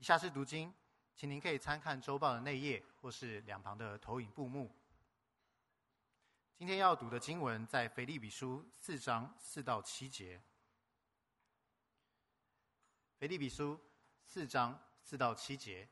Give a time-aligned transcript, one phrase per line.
[0.00, 0.72] 以下是读经，
[1.16, 4.72] 请您可以参看周报的内页或是两旁的投影布幕。
[6.54, 10.40] 今天要读的经文在腓立比书四章四到七节。
[13.18, 13.76] 腓立比书
[14.24, 15.88] 四章四到七节，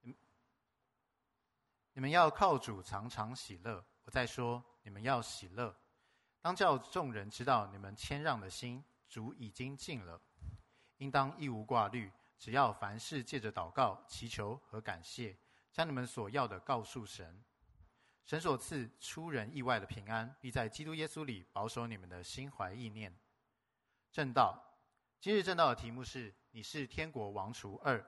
[0.00, 3.84] 你们要靠主常常喜乐。
[4.04, 5.76] 我再说，你们要喜乐。
[6.40, 10.18] 当叫众人知道你们谦让的心，主已经尽了。
[10.96, 15.36] 应当一无挂虑，只要凡事借着祷告、祈求和感谢，
[15.72, 17.42] 将你们所要的告诉神。
[18.26, 23.14] 神所赐出人意外的平安，必在基督耶稣里保守你们的心怀意念。
[24.10, 24.62] 正道，
[25.20, 28.04] 今日正道的题目是“你是天国王厨二，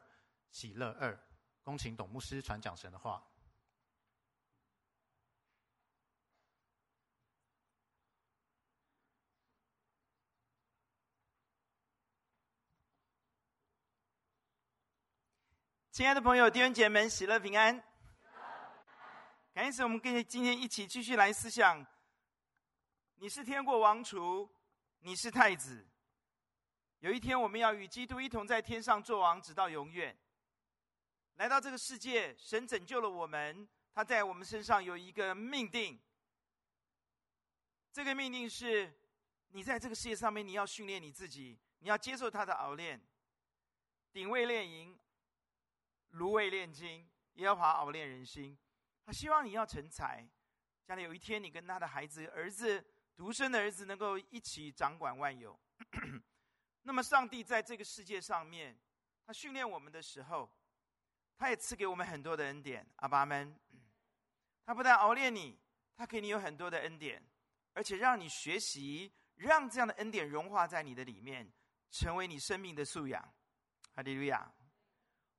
[0.51, 1.19] 喜乐二”。
[1.63, 3.23] 恭请董牧师传讲神的话。
[15.97, 17.83] 亲爱的朋友、弟兄姐妹们，喜乐平安。
[19.55, 21.83] 感谢我们跟今天一起继续来思想。
[23.15, 24.47] 你是天国王储，
[24.99, 25.89] 你是太子。
[26.99, 30.15] 有一天，我们要与基督一同在天上作王，直到永远。
[31.37, 35.99] 来到这个世界，神拯救了我们，他在我们身上有一个命定。
[37.91, 38.93] 这个命定是：
[39.49, 43.01] 你在这个世界上面，你要训练你自己，你要接受他的熬炼，
[44.13, 44.95] 顶位炼营，
[46.11, 48.57] 炉未炼金，耶和华熬炼人心。
[49.05, 50.27] 他希望你要成才，
[50.85, 52.85] 将来有一天你跟他的孩子、儿子、
[53.17, 55.59] 独生的儿子能够一起掌管万有。
[56.83, 58.77] 那么，上帝在这个世界上面，
[59.25, 60.51] 他训练我们的时候，
[61.37, 62.87] 他也赐给我们很多的恩典。
[62.97, 63.59] 阿爸们，
[64.65, 65.59] 他不但熬炼你，
[65.97, 67.23] 他给你有很多的恩典，
[67.75, 71.53] 而且让你学习，让这样的恩典融化在你的里面，
[71.91, 73.23] 成为你生命的素养。
[73.95, 74.53] 哈利路亚！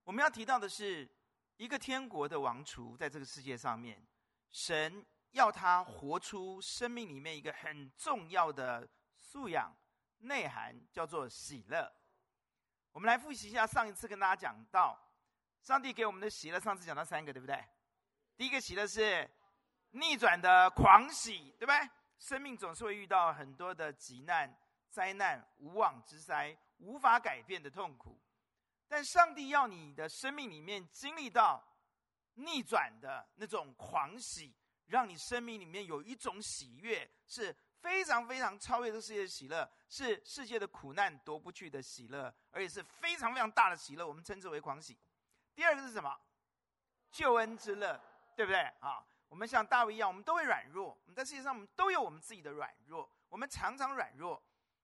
[0.08, 1.08] 我们要提到的是。
[1.58, 4.00] 一个天国的王储，在这个世界上面，
[4.52, 9.76] 神要他活出生命里面一个很重要的素养
[10.20, 11.92] 内涵，叫做喜乐。
[12.92, 14.96] 我们来复习一下上一次跟大家讲到，
[15.64, 17.68] 上帝给我们的喜乐，上次讲到三个，对不对？
[18.36, 19.28] 第一个喜乐是
[19.90, 21.90] 逆转的狂喜，对不对？
[22.20, 24.56] 生命总是会遇到很多的急难、
[24.92, 28.22] 灾难、无妄之灾、无法改变的痛苦。
[28.88, 31.62] 但上帝要你的生命里面经历到
[32.36, 34.56] 逆转的那种狂喜，
[34.86, 44.98] 让你生命里面有一种喜悦，是非常非常超越这世界的喜乐，是世界的苦难夺不去的喜乐，而且是非常非常大的喜乐，我们称之为狂喜。
[45.54, 46.18] 第二个是什么？
[47.12, 48.00] 救恩之乐，
[48.36, 48.60] 对不对？
[48.80, 54.42] 啊，我们像大卫一样，我们都会软弱，我们在世界上我们都有我们自己的软弱，我们常常软弱。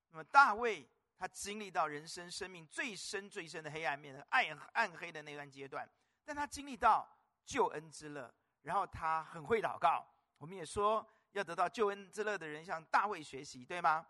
[0.10, 0.86] 那么大卫。
[1.18, 5.90] 他经历到人生生命最深最深的黑暗面，暗暗黑的那段阶段，
[6.26, 7.08] 但他经历到
[7.46, 10.06] 救恩之乐，然后他很会祷告。
[10.38, 14.06] 我们也说，要得到救恩之乐的人向大卫学习，对吗？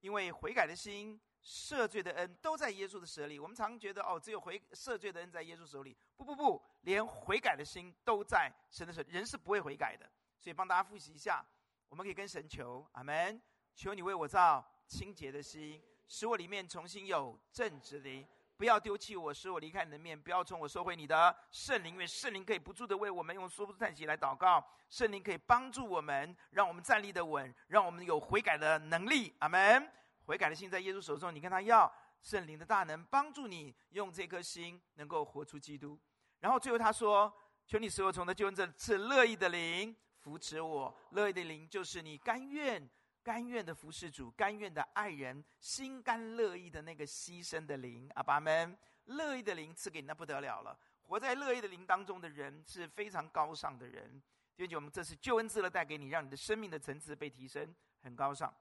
[0.00, 3.38] 因为悔改的心、赦罪的恩都在耶稣的手里。
[3.38, 5.96] 我们常觉得哦，只有悔赦罪的恩在耶稣手里。
[6.16, 9.02] 不不不，连悔改的心都在神的手。
[9.08, 10.08] 人是不会悔改的，
[10.38, 11.44] 所以帮大家复习一下，
[11.88, 13.40] 我们可以跟神求，阿门，
[13.74, 15.82] 求你为我造清洁的心。
[16.12, 18.28] 使我里面重新有正直的灵，
[18.58, 29.34] 不要丢弃我，使我离开你的面，不要从我收回你的圣灵，因为圣灵可以不住的为我们用说不出叹息来祷告，圣灵可以帮助我们，让我们站立的稳，让我们有悔改的能力。
[29.38, 29.90] 阿门。
[30.26, 31.90] 悔改的心在耶稣手中，你跟他要
[32.20, 35.98] 圣灵的大能帮助你，用这颗心能够活出基督。
[36.40, 37.32] 然后最后他说
[37.66, 42.86] ：“求你使我从他救恩这次乐意的灵扶持我，乐意的灵就是你甘愿。”
[43.22, 50.76] 甘愿的服侍主，甘愿的爱人，心甘乐意的那个牺牲的灵，阿爸们，乐意的灵赐给你，那不得了了。
[51.02, 54.22] 活在乐意的灵当中的人是非常高尚的人。
[54.56, 58.52] 弟兄姐，我们这是救恩之乐带给你，让你的生命的层次被提升，很高尚。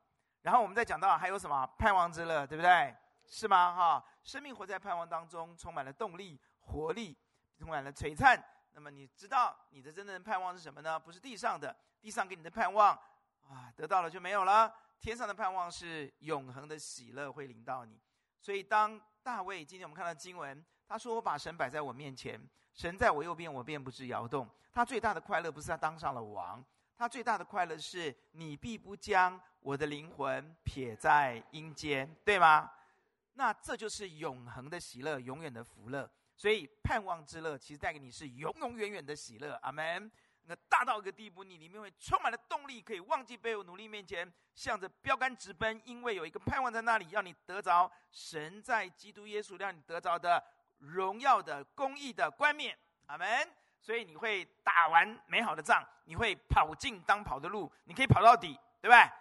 [0.42, 2.96] 然后我们再讲到还有什么盼望之乐，对不对？
[3.26, 3.74] 是吗？
[3.74, 7.18] 哈，生命活在盼望当中，充满了动力、活力，
[7.58, 8.44] 充满了璀璨。
[8.74, 11.00] 那么你知道你的真正的盼望是什么呢？
[11.00, 13.00] 不是地上的，地上给你的盼望。
[13.52, 14.74] 啊，得到了就没有了。
[15.00, 18.00] 天上的盼望是永恒的喜乐会临到你。
[18.40, 22.42] 所以，当大卫今天我们看到经文，他说：“我把神摆在我面前，
[22.74, 26.64] 神在我右边，我便不致摇动。”他最大的快乐不是他当上了王，
[26.96, 32.72] 他最大的快乐是你必不将我的灵魂撇在阴间，对吗？
[33.34, 36.10] 那这就是永恒的喜乐，永远的福乐。
[36.38, 39.54] 所以，盼望之乐其实带给你是永永远远的喜乐。
[39.62, 40.10] 阿门。
[40.46, 50.44] 那大到一个地步，你里面会充满了动力，可以忘记背后，努力面前，向着标杆直奔，因为有一个盼望在那里，让你得着神在基督耶稣让你得着的
[50.80, 52.78] 荣耀的、公义的冠冕。
[53.08, 53.28] 阿门。
[53.84, 59.12] 所以你会打完美好的仗，你会跑进当跑的路，你可以跑到底，对吧？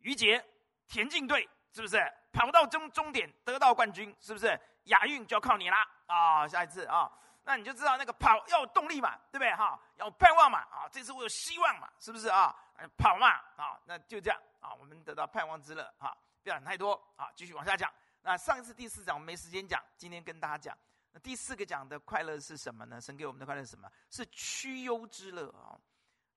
[0.00, 0.42] 于杰
[0.88, 4.16] 田径队是不是跑到终终点得到冠军？
[4.18, 5.86] 是不是亚运就要靠你啦？
[6.06, 7.12] 啊、下一次啊、
[7.48, 9.50] 那你就知道那个跑要有动力嘛，对不对？
[9.54, 12.54] 哈，要盼望嘛，啊、这次我有希望嘛，是不是啊？
[12.98, 17.90] 跑嘛，啊、那就这样啊、我们得到盼望之乐哈，不要想太多啊，继续往下讲。
[18.20, 20.76] 那上一次第四讲我们没时间讲，今天跟大家讲。
[21.10, 23.00] 那第四个讲的快乐是什么呢？
[23.00, 23.90] 神给我们的快乐是什么？
[24.10, 25.80] 是屈忧之乐啊、哦！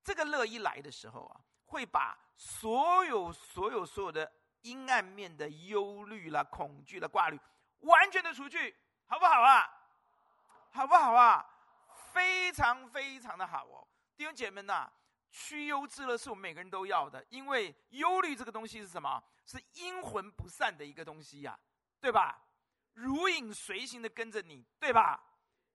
[0.06, 4.32] 这个乐一来的时候啊，会把所有、所有、所有的
[4.62, 7.38] 阴暗面的忧虑啦、恐惧啦、挂虑，
[7.80, 8.74] 完全的除去，
[9.08, 9.80] 好不好啊？
[10.72, 11.46] 好不好啊？
[12.14, 13.88] 非常非常的好哦！
[14.18, 14.94] 弟兄姐妹们呐、啊，
[15.30, 19.24] 屈忧之乐是我们每个人都要的，因为忧虑这个东西是什么？
[19.46, 21.58] 是阴魂不散的一个东西呀、
[22.00, 22.42] 对吧？
[22.94, 25.22] 如影随形的跟着你，对吧？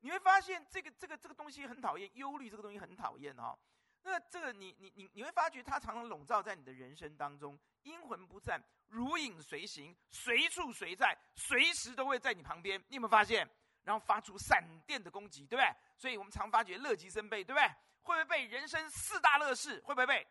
[0.00, 3.58] 你会发现这个这个这个东西很讨厌，忧虑这个东西很讨厌哦。
[4.02, 12.78] 那这个你你你你会发觉它常常笼罩在你的人生当中，阴魂不散，如影随形，随处随在，随时都会在你旁边。
[12.88, 13.48] 你有没有发现？
[13.86, 15.72] 然后发出闪电的攻击，对不对？
[15.96, 17.68] 所以我们常发觉乐极生悲，对不对？
[18.02, 19.80] 会不会背人生四大乐事？
[19.86, 20.26] 会不会背？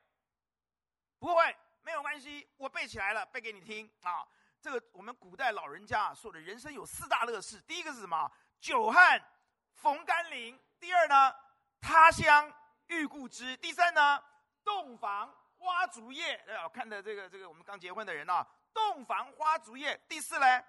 [1.19, 4.27] 不会，没有关系，我背起来了，背给你听啊。
[4.59, 8.29] 这个我们古代老人家说的人生有四大乐事，第一个是什么？
[8.59, 9.23] 久旱
[9.71, 10.59] 逢甘霖。
[10.77, 11.33] 第二呢，
[11.79, 12.53] 他乡
[12.87, 13.55] 遇故知。
[13.55, 14.21] 第三呢，
[14.65, 16.43] 洞房花烛夜。
[16.61, 19.97] 我看的这个这个我们刚结婚的人啊，洞房花烛夜。
[20.09, 20.63] 第四呢，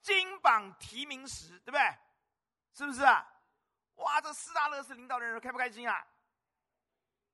[0.00, 1.80] 金榜题名时，对不对？
[2.72, 3.26] 是不是啊？
[3.96, 6.06] 哇，这四大乐事领导的人开不开心啊？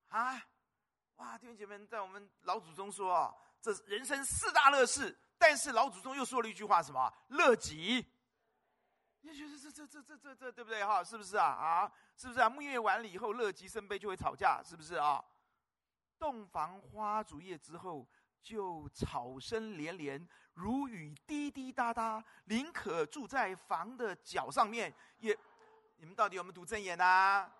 [0.08, 0.42] 啊，
[1.16, 5.16] 哇，弟兄姐妹，在我们老祖宗说，这人生四大乐事。
[5.38, 7.12] 但是老祖宗又说了一句话，什么？
[7.28, 8.04] 乐极。
[9.20, 11.04] 你觉得这这这这这这对不对哈？
[11.04, 11.46] 是不是啊？
[11.46, 12.48] 啊，是不是啊？
[12.48, 15.22] 蜜月完了以后，乐极生悲就会吵架，是不是啊？
[16.18, 18.08] 洞房花烛夜之后，
[18.46, 25.36] 就草声连连，如雨滴滴答答，宁可住在房的角上面，也。
[25.96, 27.50] 你们到底有没有读正言呐？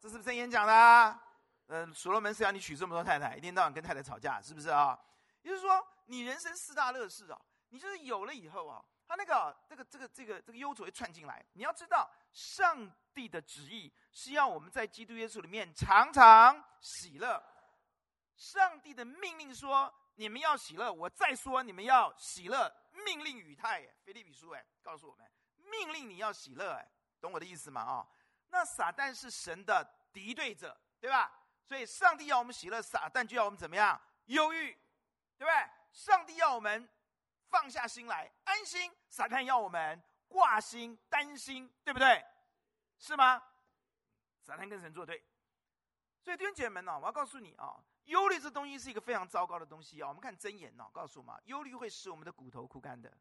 [0.00, 1.20] 这是不是正言讲的？
[1.66, 4.98] 嗯，所罗门是要你娶这么多太太，一天到晚跟太太吵架，是不是啊？
[5.42, 5.86] 也就是说。
[6.06, 11.44] 你人生四大乐事啊，你就是有了以后啊，他那个这个这个这个这个忧愁会窜进来。
[11.52, 17.40] 你要知道，上帝的旨意是要我们在基督耶稣里面常常喜乐。
[18.34, 22.72] 上帝的命令说：“你们要喜乐。”我再说：“你们要喜乐。”
[23.04, 25.30] 命令语态，腓立比书哎，告诉我们，
[25.70, 26.90] 命令你要喜乐哎，
[27.20, 27.80] 懂我的意思吗？
[27.80, 28.06] 啊，
[28.48, 31.32] 那撒旦是神的敌对者，对吧？
[31.64, 33.98] 所以上帝要我们喜乐，撒旦就要我们怎么样？
[34.26, 34.72] 忧郁，
[35.38, 35.70] 对不对？
[35.92, 36.88] 上帝要我们
[37.48, 42.24] 放下心来安心，撒旦要我们挂心担心，对不对？
[42.98, 43.42] 是吗？
[44.40, 45.24] 撒旦跟神作对，
[46.20, 50.08] 所以弟兄姐妹们呢，我要告诉你啊，忧虑这东西是一个非常糟糕的东西啊。
[50.08, 53.16] 我们看箴言呢，告诉我们，忧虑会使我们的骨头枯干的，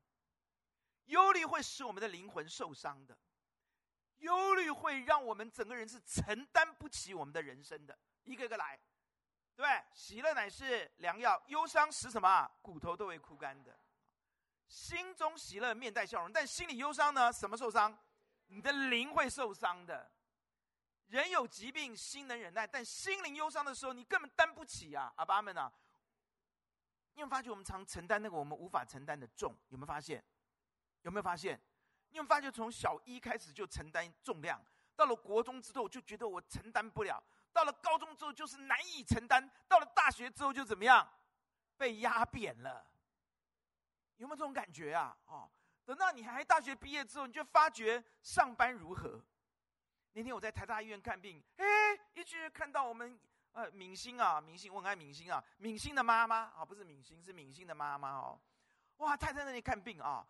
[1.06, 3.16] 忧虑会使我们的灵魂受伤的，
[4.18, 8.80] 忧虑会让我们整个人是承担不起我们的人生的，一个一个来。
[9.56, 12.50] 对，喜乐乃是良药，忧伤使什么？
[12.62, 13.78] 骨头都会枯干的。
[14.68, 17.32] 心中喜乐，面带笑容，但心里忧伤呢？
[17.32, 17.96] 什么受伤？
[18.48, 20.10] 你的灵会受伤的。
[21.10, 25.12] 人有疾病，心能忍耐，但心灵忧伤的时候，你根本担不起啊！
[25.18, 25.72] 阿爸们啊，
[27.16, 29.56] 你有没有发觉我们常承担那个我们无法承担的重？
[29.70, 30.24] 有没有发现？
[31.02, 31.60] 有没有发现？
[32.10, 34.64] 你有没有发觉从小一开始就承担重量，
[34.96, 37.22] 到了国中之后就觉得我承担不了。
[37.52, 41.12] 到了高中之后就是难以承担，到了大学之后就怎么样，
[41.76, 42.86] 被压扁了。
[44.18, 45.18] 有没有这种感觉啊？
[45.26, 45.50] 哦，
[45.86, 49.20] 等到你还大学毕业之后，你就发觉上班如何？
[50.14, 51.66] 那天我在台大医院看病，哎，
[52.14, 53.20] 一直看到我们
[53.54, 58.40] 呃敏星啊，敏星，我很爱敏星啊，敏星的妈妈啊，不是敏星，是敏星的妈妈哦。
[58.98, 60.26] 哇，太在那里看病啊，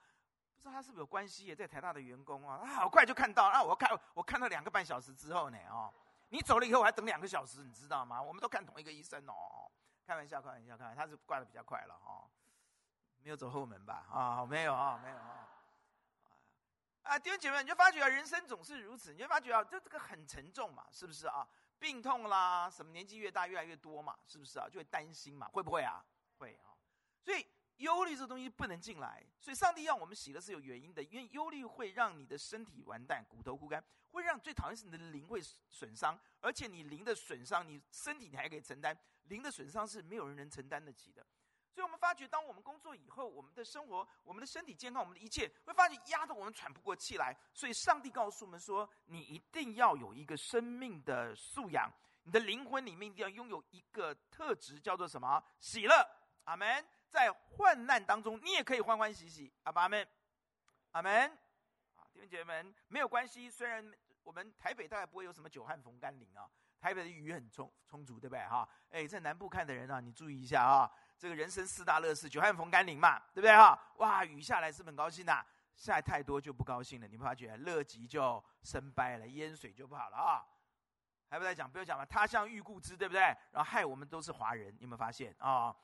[0.56, 5.94] 不知道她是不是有关系也在台大的员工啊，她好快就看到啊，我看我看到两个半小时之后呢，哦。
[6.32, 8.22] 你走了以后，我还等两个小时，你知道吗？
[8.22, 9.72] 我们都看同一个医生哦。
[10.06, 12.30] 开玩笑，开玩笑，开玩笑，他是挂的比较快了哦。
[13.24, 14.06] 没有走后门吧？
[14.12, 15.48] 啊，没有啊，没有啊。
[17.04, 21.48] 啊，弟兄姐妹，你就发觉啊，人生总是如此，你就发觉啊，这这个很沉重嘛，是不是啊？
[21.80, 24.68] 病痛啦，什么年纪越大越来越多嘛，是不是啊？
[24.70, 26.06] 就会担心嘛，会不会啊？
[26.38, 26.76] 会啊。
[27.22, 27.46] 所以
[27.78, 33.84] 忧虑这东西不能进来，所以上帝要我们喜乐是有原因的，因为忧虑会让你的身体完蛋，骨头枯干。
[34.12, 41.24] 会让最讨厌是你的灵会损伤，而且你灵的损伤，你身体你还可以承担，灵的损伤是没有人能承担得起的。
[41.72, 47.36] 所以我们发觉，当我们工作以后，我们的生活、我们的身体健康、我们的一切，会发觉压得我们喘不过气来。
[47.54, 51.92] 所以，上帝告诉我们说：“你一定要有一个生命的素养，
[52.24, 55.44] 你的灵魂里面一定要拥有一个特质，叫做什么？
[55.60, 55.96] 喜乐。”
[56.46, 56.86] 阿门。
[57.10, 59.52] 在患难当中，你也可以欢欢喜喜。
[59.64, 60.08] 阿爸，阿门。
[60.92, 61.28] 阿门。
[61.96, 63.50] 啊，弟兄姐妹们，没有关系。
[63.50, 66.48] 虽然我们台北大概不会有什么久旱逢甘霖啊，
[66.80, 68.46] 台北的雨很充充足，对不对？
[68.46, 70.92] 哈，哎，在南部看的人啊，你注意一下啊。
[71.20, 73.78] 这个人生四大乐事，久旱逢甘霖嘛，对不对哈？
[73.98, 75.46] 哇，雨下来是很高兴的、
[75.76, 77.08] 下太多就不高兴了。
[77.10, 80.42] 你们发觉乐极就生悲了，淹水就不好了啊。
[81.30, 82.06] 还不再讲，不用讲了。
[82.06, 83.20] 他乡遇故知，对不对？
[83.52, 85.76] 然后害我们都是华人，你有没有发现啊？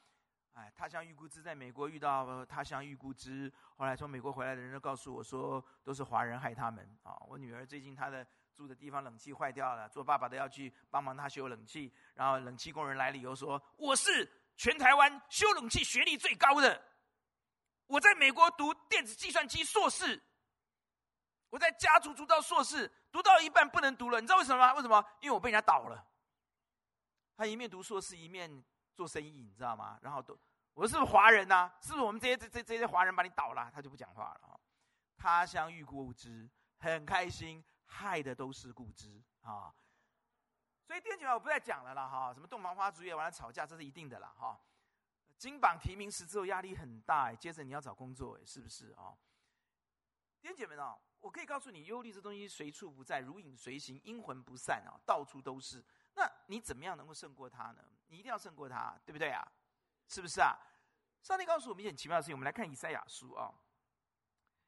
[0.54, 7.18] 哎，他乡遇故知，在美国遇到他乡遇故知，后来从美国回来的人都告诉我说，都是华人害他们啊。
[7.28, 8.26] 我女儿最近她的
[8.56, 14.32] 住的地方冷气坏掉了，做爸爸的要去帮忙她修冷气，然后冷气工人来了以后说，我是。
[14.56, 16.82] 全台湾修冷气学历最高的，
[17.88, 20.22] 我在美国读电子计算机硕士，
[21.50, 24.74] 我在家族读到硕士，读到一半不能读了，你知道为什么吗？
[24.74, 25.06] 为什么？
[25.20, 26.08] 因为我被人家倒了。
[27.38, 30.00] 他一面读硕士，一面做生意，你知道吗？
[30.02, 30.40] 然后都，
[30.74, 33.70] 我是不是华人呐、是不是我们这些这这这些华人把你倒了？
[33.74, 34.60] 他就不讲话了。
[35.18, 39.74] 他乡遇故知，很开心，害的都是故知啊。
[40.86, 44.60] 所以电竞我不再讲了啦哈，什么洞房花烛夜完了吵架，这是一定的啦哈。
[45.38, 49.18] 金榜题名时之后压力很大，接着你要找工作，是不是啊？
[50.42, 55.84] 弟姐妹们，我可以告诉你，忧虑这东西随处不在，如影随形，阴魂不散啊，到处都是。
[56.14, 57.84] 那你怎么样能够胜过它呢？
[58.08, 59.46] 你一定要胜过它，对不对啊？
[60.08, 60.56] 是不是啊？
[61.24, 63.52] 上帝告诉我们一件奇妙的事情，我们来看以赛亚书啊。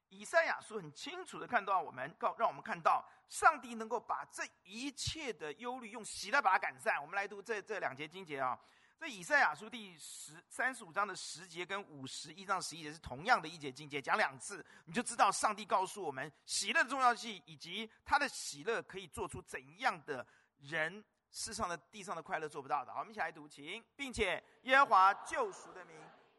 [0.09, 7.01] 以赛亚书很清楚的看到我们告，让我们看到上帝能够把这一切的忧虑用喜乐把它赶散。
[7.01, 8.57] 我们来读这这两节经节啊，
[8.99, 20.25] 这以赛亚书第十三十五章的十节跟五十一章十一节是同样的一节经节，讲两次，你就知道上帝告诉我们喜乐的重要性，以及他的喜乐可以做出怎样的
[20.59, 22.93] 人世上的地上的快乐做不到的。
[22.93, 25.95] 好，我们一起来读，请，并且耶和华救赎的名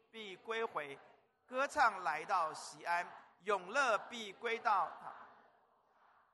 [0.09, 0.97] 必归回，
[1.45, 3.07] 歌唱来到西安。
[3.43, 5.11] 永乐必归到他，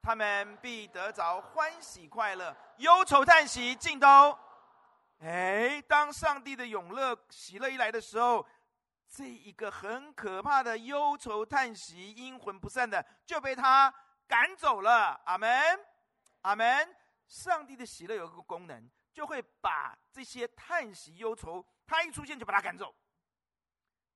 [0.02, 4.38] 他们必得着欢喜快乐，忧愁叹息尽都。
[5.20, 8.46] 哎，当上帝的永乐喜乐一来的时候，
[9.08, 13.94] 这一个很可怕的忧愁叹息、阴魂不散的就被他
[14.28, 15.20] 赶走了。
[15.26, 15.50] 阿门，
[16.42, 16.96] 阿门。
[17.28, 22.94] 上帝的喜乐有一个功能，就会把这些叹息、忧愁，他一出现就把他赶走。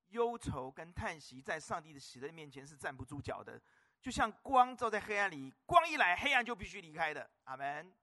[0.10, 3.60] 忧愁跟叹息在上帝的喜乐面前是站不住脚的，
[4.02, 7.30] 就像光照在黑暗里，光一来，黑暗就必须离开的。
[7.46, 7.94] 阿门。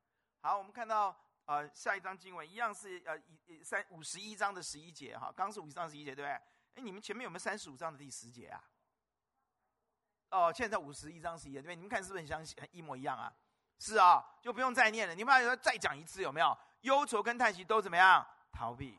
[0.40, 6.32] 好，我们看到呃下一章经文一样是呃一三五十一章的十一节哈，刚是五十章十一节对不对？
[6.74, 8.62] 哎，你们前面有没有三十五章的第十节啊？
[10.30, 11.76] 哦，现在五十一章十一节对不对？
[11.76, 13.32] 你们看是不是很相，一模一样啊？
[13.78, 15.14] 是啊，就不用再念了。
[15.14, 16.56] 你们要再讲一次有没有？
[16.82, 18.24] 忧愁跟叹息都怎么样？
[18.52, 18.98] 逃避。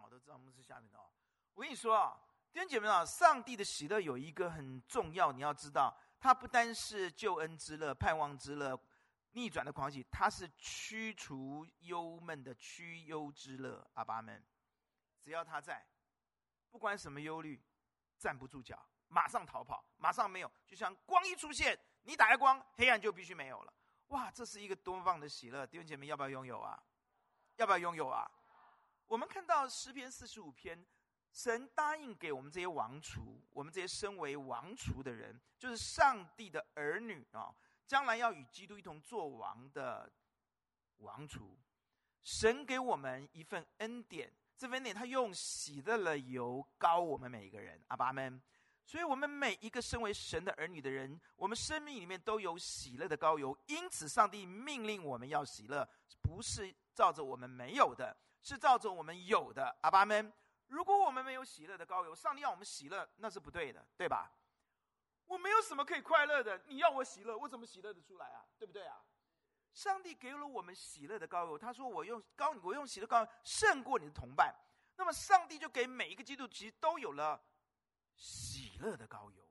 [0.00, 1.10] 我都知道牧师下面的哦。
[1.54, 2.16] 我跟你说啊，
[2.52, 8.78] 弟兄姐妹啊，上帝的喜乐有一个很重要，你要知道，它不单是救恩之乐、盼望之乐、
[9.32, 13.86] 逆转的狂喜，它是驱除忧闷的驱忧之乐。
[13.94, 14.42] 阿爸们，
[15.20, 15.84] 只要他在，
[16.70, 17.60] 不管什么忧虑，
[18.18, 23.74] 站不住脚，马上逃跑，马上没有，就像光一出现，你打开光，黑暗就必须没有了。
[24.08, 25.66] 哇，这是一个多么棒的喜乐！
[25.66, 26.82] 弟兄姐妹，要不要拥有啊？
[27.56, 28.30] 要不要拥有啊？
[29.06, 30.84] 我们看到诗篇四十五篇，
[31.32, 37.54] 神答应给我们这些王储，我们这些身为王储的人，就是上帝的儿女啊，
[37.86, 40.10] 将来要与基督一同做王的
[40.98, 41.58] 王储。
[42.22, 48.40] 神给我们一份恩典，这份恩典他用喜乐的油膏我们每一个人，阿爸们。
[48.84, 53.56] 所以我们每一个身为神的儿女的人，我们生命里面都有喜乐的膏油。
[53.66, 55.88] 因此，上帝命令我们要喜乐，
[56.20, 58.16] 不是照着我们没有的。
[58.42, 60.32] 是照着我们有的，阿爸们。
[60.66, 64.32] 如果我们没有喜乐的膏油，上帝要我们喜乐，那是不对的，对吧？
[65.26, 68.44] 我没有什么可以快乐的，你要我喜乐，我怎么喜乐得出来啊？
[68.58, 69.02] 对不对啊？
[69.72, 74.54] 上帝给了我们喜乐的膏油，他说我用膏，我用喜乐膏油胜过你的同伴。
[74.96, 77.42] 那么上帝就给每一个基督徒都有了
[78.14, 79.48] 喜乐的膏油，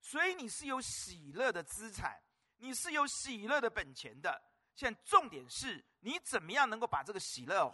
[0.00, 2.22] 所以你是有喜乐的资产，
[2.58, 4.40] 你是有喜乐的本钱的。
[4.74, 7.68] 现在重点是你怎么样能够把这个喜乐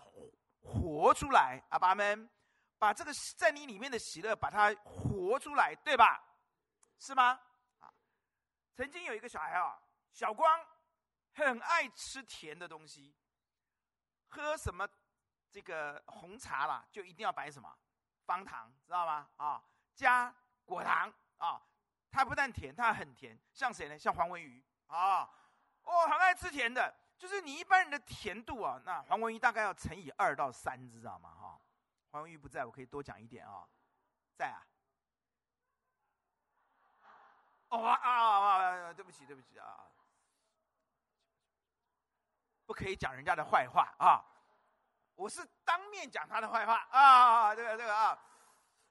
[0.64, 2.28] 活出来，阿爸们，
[2.78, 6.20] 把这个在你里面的喜乐，把它活出来，对吧？
[6.98, 7.38] 是吗？
[7.80, 7.92] 啊，
[8.74, 9.78] 曾经有一个小孩啊，
[10.12, 10.66] 小光，
[11.34, 13.14] 很爱吃甜的东西，
[14.28, 14.88] 喝什么
[15.50, 17.72] 这个红茶啦，就一定要摆什么
[18.24, 19.28] 方糖，知道吗？
[19.36, 19.62] 啊，
[19.94, 21.62] 加果糖啊，
[22.10, 23.38] 它不但甜，它很甜。
[23.52, 23.98] 像谁呢？
[23.98, 25.28] 像黄文瑜啊，
[25.82, 26.94] 哦，很爱吃甜的。
[27.24, 31.30] 就是你一般人的甜度啊，那黄文玉大概要乘以二到三，知道吗？
[31.30, 31.58] 哈，
[32.10, 33.66] 黄文玉不在，我可以多讲一点啊，
[34.36, 34.60] 在啊。
[37.68, 38.92] 哦啊啊啊！
[38.92, 39.88] 对不起，对不起啊，
[42.66, 44.22] 不可以讲人家的坏话啊。
[45.14, 48.18] 我是当面讲他的坏话啊，这个这个啊，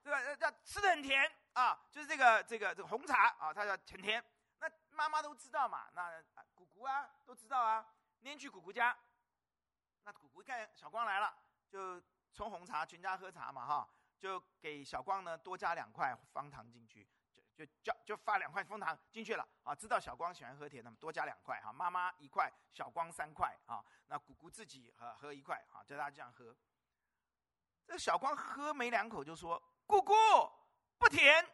[0.04, 4.26] 这个叫吃的很甜啊，就是这个这个这个红茶啊，它叫很甜。
[4.58, 6.20] 那妈妈都知道嘛，那
[6.56, 7.86] 姑姑啊都知道啊。
[8.24, 8.98] 那天去姑姑家，
[10.06, 11.38] 那姑姑一看小光来了，
[11.70, 12.02] 就
[12.32, 19.76] 冲红茶，全家喝茶嘛哈，就给小光呢多加两块方糖进去，就就就就发两块方糖进去了啊。
[19.76, 21.74] 知道小光喜欢喝甜的嘛，多加两块哈。
[21.74, 23.84] 妈妈一块，小光三块啊。
[24.08, 26.56] 那姑姑自己喝喝一块啊，叫他这样喝。
[27.86, 30.14] 这小光喝没两口就说：“姑姑
[30.98, 31.46] 不甜，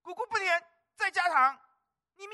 [0.00, 1.60] 姑姑不甜，再加糖。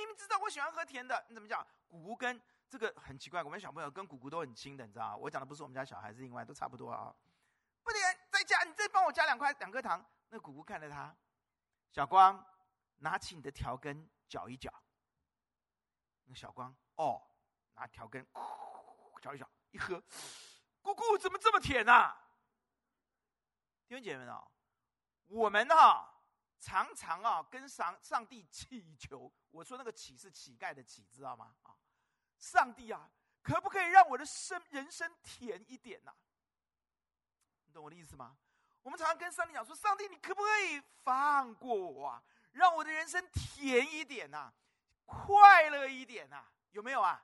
[0.06, 5.16] 你明明知道我喜欢喝甜的，你怎么讲？”姑姑跟这个很奇怪，我们小朋友跟姑姑都很亲的，你知道？
[5.16, 7.14] 我讲的不是我们家小孩，是另外都差不多啊。
[7.82, 10.04] 不甜，再加，你再帮我加两块两颗糖。
[10.28, 11.14] 那姑姑看着他，
[11.90, 12.44] 小光
[12.98, 14.72] 拿起你的调羹搅一搅。
[16.24, 17.22] 那小光哦，
[17.74, 18.24] 拿调羹
[19.20, 20.00] 搅一搅，一喝，
[20.82, 22.16] 姑姑怎么这么甜啊？
[23.88, 24.46] 弟姐妹们啊，
[25.26, 26.12] 我们哈。
[26.60, 29.32] 常常啊，跟上上帝祈求。
[29.50, 31.54] 我说那个乞是乞丐的乞，知道吗？
[31.62, 31.76] 啊，
[32.38, 33.10] 上帝啊，
[33.42, 36.14] 可不可以让我的生人生甜一点呐、
[37.66, 38.36] 你懂我的意思吗？
[38.82, 42.22] 我们常常跟上帝讲说，上帝，你可不可以放过我啊？
[42.52, 44.52] 让我的人生甜一点呐、
[45.04, 47.22] 快乐一点呐、有没有啊？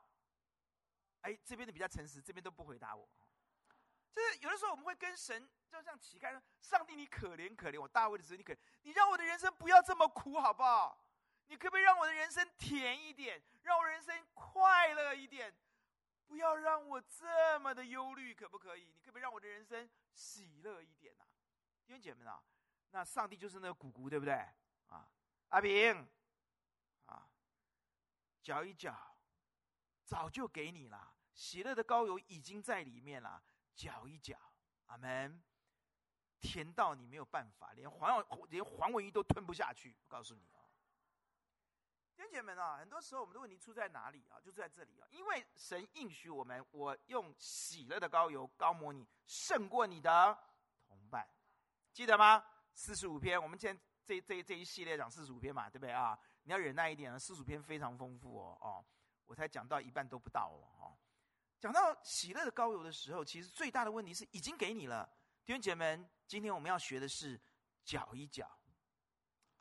[1.23, 3.09] 哎，这边的比较诚实，这边都不回答我。
[4.15, 11.03] 就是有的时候我们会跟神就像乞丐说：“上帝，你可怜可怜我大卫的时候，你可你让我的人生不要这么苦，好不好？
[11.47, 15.55] 你可不可以让我的人生甜一点，让我人生快乐一点，
[16.27, 18.93] 不要让我这么的忧虑，可不可以？
[18.95, 21.29] 你可不可以让我的人生喜乐一点呐、啊？
[21.87, 22.43] 弟兄姐妹啊，
[22.91, 24.35] 那上帝就是那个姑姑，对不对？
[24.89, 25.09] 啊，
[25.49, 26.07] 阿平，
[27.07, 27.29] 啊，
[28.43, 28.95] 搅一搅，
[30.05, 33.43] 早就给你了，喜乐的膏油已经在里面了。”
[33.75, 34.37] 搅一搅，
[34.87, 35.43] 阿门。
[36.41, 39.97] 甜到你没有办法，连黄连黄文鱼都吞不下去。
[40.03, 40.59] 我告诉你啊，
[42.17, 44.41] 弟兄姐们啊，很多时候我们的问题出在哪里啊？
[44.41, 50.37] 就在这里啊，因为神应许我们，我用喜乐的膏油膏抹你，胜过你的
[50.85, 51.25] 同伴，
[51.93, 52.45] 记得吗？
[52.75, 56.19] 四十五篇，我们今天这这这一系列讲四十五篇嘛，对不对啊？
[56.43, 58.85] 你要忍耐一点啊，四十五篇非常丰富哦哦，
[59.27, 60.99] 我才讲到一半都不到哦哦。
[61.63, 65.09] 讲到喜乐的膏油的时候，其实最大的问题是已经给你了，
[65.45, 67.41] 弟兄姐妹们，今天我们要学的是
[67.85, 68.51] 搅一搅，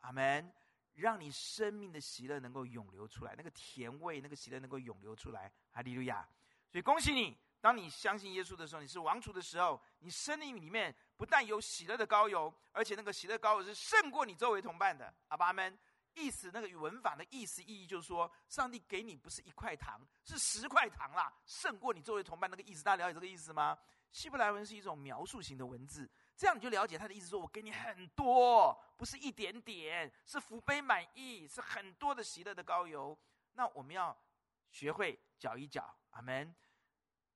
[0.00, 0.52] 阿门，
[0.94, 6.28] 让你生命的喜乐能够涌流出来，那个甜味，那个喜乐能够涌流出来，哈利路亚！
[6.72, 15.78] 所以恭喜你，当你相信耶稣的时候，你是王储的时候，你生命里面不但有喜乐的膏油，而且那个喜乐膏油是胜过你周围同伴的，阿爸们。
[16.14, 22.82] 意思那个语文法的意思意义就是说，上帝给你不是一块糖，是十块糖啦，胜过你作为同伴那个意思。
[22.84, 23.78] 大家了解这个意思吗？
[24.10, 27.28] 希伯来文是一种描述型的文字，这样你就了解他的意思。
[27.28, 33.18] 说我给你很多，不是一点点，是福杯满溢，是很多的喜乐的膏油。
[33.54, 34.14] 那我们要
[34.70, 36.54] 学会搅一搅，阿门。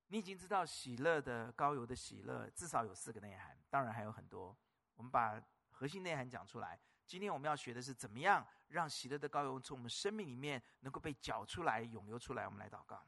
[0.09, 4.57] 你已经知道喜乐的膏油的喜乐至少有四个内涵，当然还有很多。
[4.95, 6.79] 我们把核心内涵讲出来。
[7.07, 12.45] 今天我们要学的是怎么样让喜乐的高油从我们生命里面能够被搅出来、涌流出来。
[12.45, 13.01] 我们来祷告，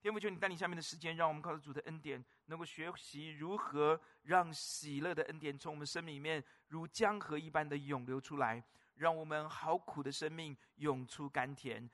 [0.00, 8.62] 天父，求你带领下面的时间，让我们靠着主的恩典，能够学习如何让喜乐的恩典从我们生命里面如江河一般的涌流出来，
[8.94, 11.90] 让我们好苦的生命涌出甘甜。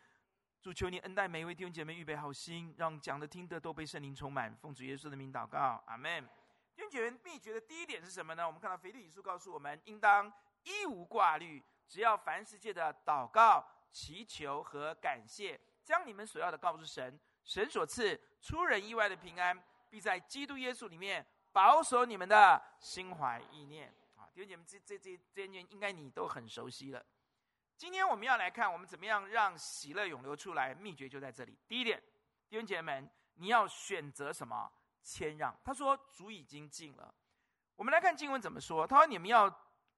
[0.61, 4.55] 主，求你恩待每一位弟兄姐妹，预备好心，让讲的听的都被圣灵充满。
[4.57, 6.23] 奉主耶稣的名祷告，阿门。
[6.75, 8.47] 弟兄姐妹，秘诀的第一点是什么呢？
[8.47, 10.33] 我们看到腓立比书告诉我们，应当。
[10.65, 11.61] 一无挂虑，
[11.93, 17.21] 只要凡世界的祷告、祈求和感谢，将你们所要的告诉神。
[17.45, 23.95] 神所赐出人意外的平安，必在基督耶稣里面保守你们的心怀意念。
[24.17, 27.05] 啊，弟兄姐妹，这这这这些应该你都很熟悉了。
[27.77, 30.75] 今天我们要来看，我们怎么样让喜乐涌流出来？
[30.75, 31.59] 秘诀就在这里。
[31.69, 32.03] 第一点，
[32.49, 34.73] 弟兄姐妹们，你要选择什么？
[35.03, 35.55] 谦让。
[35.63, 37.15] 他说：“主已经尽了。”
[37.77, 38.87] 我们来看经文怎么说。
[38.87, 39.55] 他说：“你们要。”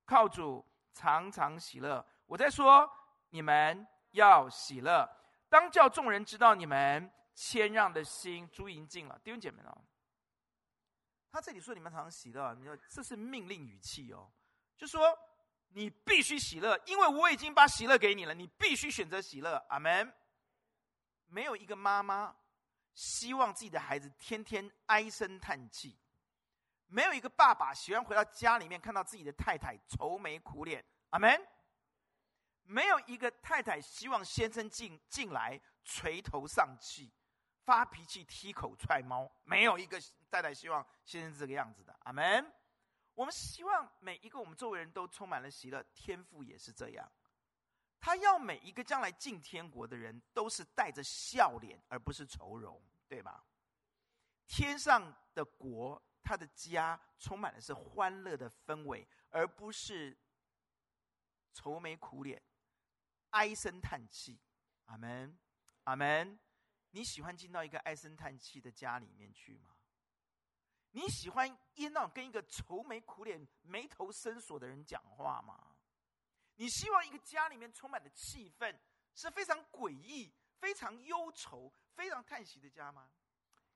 [0.07, 0.63] 靠主
[0.95, 2.05] 常常喜乐。
[2.27, 2.91] 我在说，
[3.31, 5.07] 你们要喜乐，
[5.49, 9.19] 当叫众人知道你们谦让的心，主已经尽了。
[9.23, 9.85] 弟兄姐妹哦，
[11.31, 14.31] 他这里说你们常常喜乐，你说这是命令语气哦，
[14.77, 15.19] 就说
[15.69, 19.57] 你必须喜乐，因为我已经把喜乐给你了，你必须选择喜乐。
[19.69, 20.15] 阿门。
[21.27, 22.37] 没有一个妈妈
[22.93, 25.99] 希望自己的孩子天天唉声叹气，
[26.87, 30.85] 没有一个爸爸喜欢回到家里面看到自己的太太愁眉苦脸。
[31.11, 31.41] 阿门。
[32.67, 37.13] 没有一个太太希望先生进进来垂头丧气、
[37.65, 39.31] 发脾气、踢口踹猫。
[39.43, 41.95] 没有一个太太希望先生这个样子的。
[42.05, 42.51] 阿门。
[43.15, 47.07] 我们希望每一个我们周围人都充满了喜乐，天赋也是这样。
[48.01, 53.45] 他要每一个将来进天国的人都是带着笑脸，而不是愁容，对吧？
[54.47, 60.17] 天上的国，他的家充满的是欢乐的氛围，而不是
[61.53, 62.43] 愁眉苦脸。
[63.31, 64.41] 唉声叹气，
[64.87, 65.39] 阿门，
[65.85, 66.39] 阿门。
[66.91, 69.71] 你喜欢进到一个唉声叹气的家里面去吗？
[70.93, 75.77] 你喜欢一那跟一个愁眉苦脸、眉头深锁的人讲话吗？
[76.55, 78.79] 你希望一个家里面充满的气氛
[79.15, 83.11] 是非常诡异、非常忧愁、非常叹息的家吗？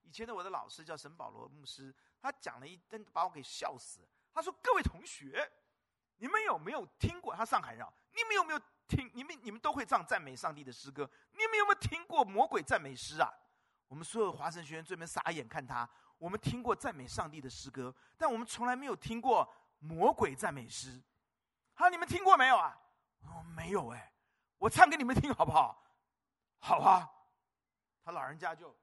[0.02, 4.00] 以前的我的老师叫沈保罗牧师，他讲了一顿，把我给笑死。
[4.34, 5.50] 他说：“各位同学，
[6.16, 7.86] 你们有没有听过他上海人？
[8.12, 11.06] 你们有没有？”听你们，你们都会唱赞美上帝的诗歌。
[11.32, 13.30] 你们有没有听过魔鬼赞美诗啊？
[13.86, 15.86] 我们所有华神学院这边傻眼看他。
[16.16, 19.46] 我们听过赞美上帝的诗歌，但我们从来没有听过
[19.78, 21.02] 魔鬼赞美诗。
[21.74, 22.80] 好，你们听过没有啊？
[23.54, 24.10] 没有哎。
[24.56, 25.84] 我唱给你们听好不好？
[26.58, 27.06] 好啊。
[28.02, 28.74] 他老人家就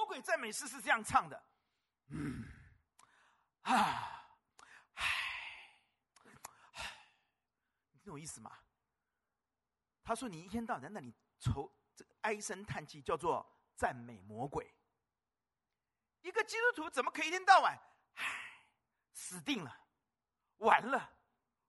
[0.00, 1.44] 魔鬼赞美诗是这样唱的。
[2.08, 2.42] 嗯
[3.62, 4.06] 啊。
[8.04, 8.50] 有意思吗？
[10.02, 14.74] 他说：“你一天到晚在那里愁，这个唉声叹气，叫做赞美魔鬼。
[16.22, 17.78] 一个基督徒怎么可以一天到晚，
[18.14, 18.64] 唉，
[19.12, 19.86] 死定了，
[20.56, 21.12] 完了，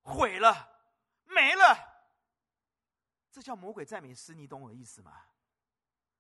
[0.03, 0.87] 毁了，
[1.25, 1.77] 没了？
[3.29, 5.27] 这叫魔鬼赞美诗，你懂我的意思吗？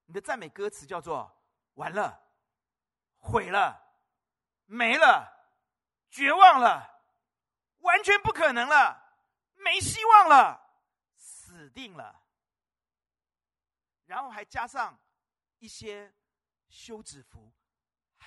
[0.05, 1.40] 你的赞美歌词叫做
[1.81, 2.21] 完了，
[3.17, 3.81] 毁了，
[4.65, 5.49] 没了，
[6.11, 7.01] 绝望了，
[7.79, 8.99] 完全不可能了。”
[9.63, 10.59] 没希望了，
[11.15, 12.23] 死定了。
[14.05, 14.99] 然后还加上
[15.59, 16.11] 一些
[16.67, 17.53] 休止符，
[18.17, 18.25] 唉，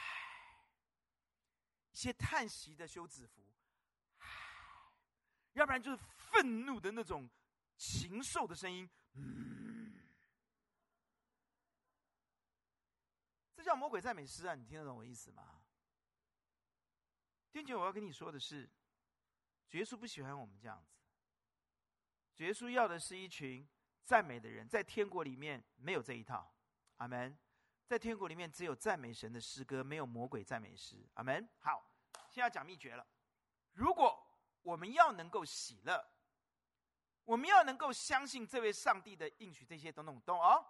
[1.90, 3.42] 一些叹息的休止符，
[4.18, 4.26] 唉，
[5.54, 7.28] 要不然就是愤怒的那种
[7.76, 9.83] 禽兽的声音，嗯，
[13.64, 14.54] 叫魔鬼赞美诗啊！
[14.54, 15.62] 你听得懂我意思吗？
[17.50, 18.70] 弟兄，我要跟你说的是，
[19.70, 22.44] 耶稣不喜欢我们这样子。
[22.44, 23.66] 耶稣要的是一群
[24.04, 26.54] 赞美的人，在天国里面没有这一套，
[26.96, 27.36] 阿门。
[27.86, 31.48] 在天国里面只有赞美神的诗歌，没有魔鬼赞美诗，阿门。
[31.58, 31.84] 好，
[32.28, 33.06] 现在讲秘诀了。
[33.72, 34.26] 如果
[34.62, 36.04] 我们要能够喜乐，
[37.24, 40.66] 我们要能够相信这位上帝的应许，这些都懂懂哦。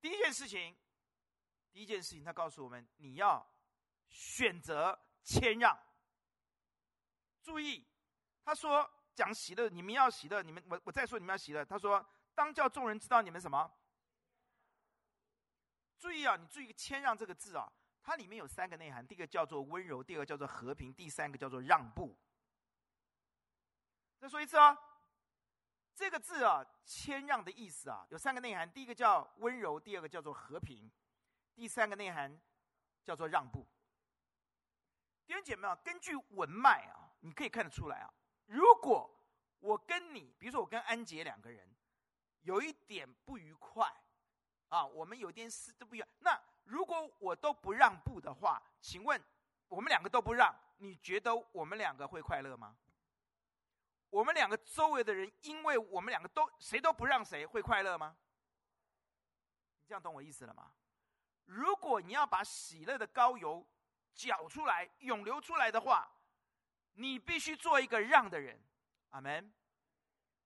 [0.00, 0.76] 第一件事情，
[1.72, 3.46] 第一件事情，他告诉我们，你要
[4.08, 5.78] 选择谦让。
[7.42, 7.86] 注意，
[8.44, 8.90] 他说。
[9.12, 10.40] 讲喜乐，你们要喜乐。
[10.40, 11.62] 你们，我我再说，你们要喜乐。
[11.62, 12.02] 他说
[12.32, 13.70] ：“当叫众人知道你们什么？
[15.98, 17.70] 注意啊，你注意‘谦让’这个字啊，
[18.02, 19.06] 它里面有三个内涵。
[19.06, 22.16] 第一个叫做温柔，第二个叫做和平，第三个叫做让步。
[24.18, 24.78] 再说一次啊，
[25.94, 28.72] 这个字啊，‘谦让’的意思啊，有三个内涵。
[28.72, 30.90] 第一个叫温柔，第二个叫做和平，
[31.60, 32.40] 第三个内涵
[33.04, 33.66] 叫做让步。
[35.26, 38.10] 弟兄姐妹啊，根据文脉啊，你可以看得出来啊。”
[38.48, 39.14] 如果
[39.58, 41.68] 我跟你，比如说我跟安杰两个人
[42.40, 43.94] 有一点不愉快，
[44.68, 46.08] 啊，我们有点事都不一样。
[46.20, 49.22] 那如果我都不让步的话，请问
[49.68, 52.74] 我们两个都不让，你觉得我们两个会快乐吗？
[54.08, 58.16] 我们两个周围的人，因为我们两个都谁都不让谁，会快乐吗？
[59.80, 60.72] 你这样懂我意思了吗？
[61.46, 63.66] 如果你要把喜乐的膏油
[64.14, 66.10] 搅出来，涌流出来的话。
[66.94, 68.60] 你必须做一个让的人，
[69.10, 69.50] 阿门。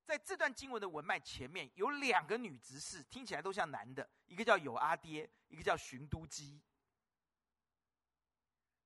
[0.04, 6.60] 在这段经文的文脉前面有两个女执事，听起来都像男的，一个叫有阿爹，一个叫寻都基。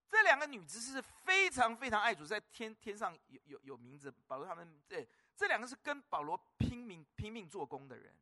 [0.08, 4.10] 这两个女执事是非常非常爱主，在天天上有有有名字。
[4.28, 8.16] 保罗他们这这两个是跟保罗拼命拼命做工的人，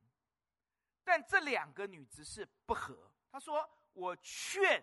[1.05, 3.13] 但这两个女执事不和。
[3.37, 4.83] 他说：“我劝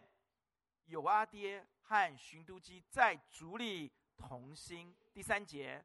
[0.85, 4.95] 有阿爹和寻都基在主里。”同心。
[5.11, 5.83] 第三节，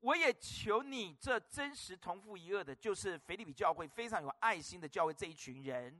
[0.00, 5.98] 我也求你这真实同父一轭的，就是腓立比教会非常有爱心的教会这一群人，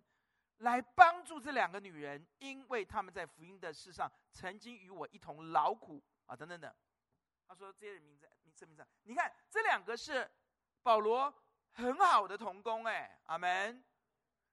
[0.58, 6.70] 来帮助这两个女人，因为他们在福音的事上曾经与我一同劳苦啊，等等等。
[7.48, 10.30] 他说这些人名字，名字名字，你看这两个是
[10.82, 11.32] 保罗
[11.72, 13.82] 很好的同工，哎，阿门，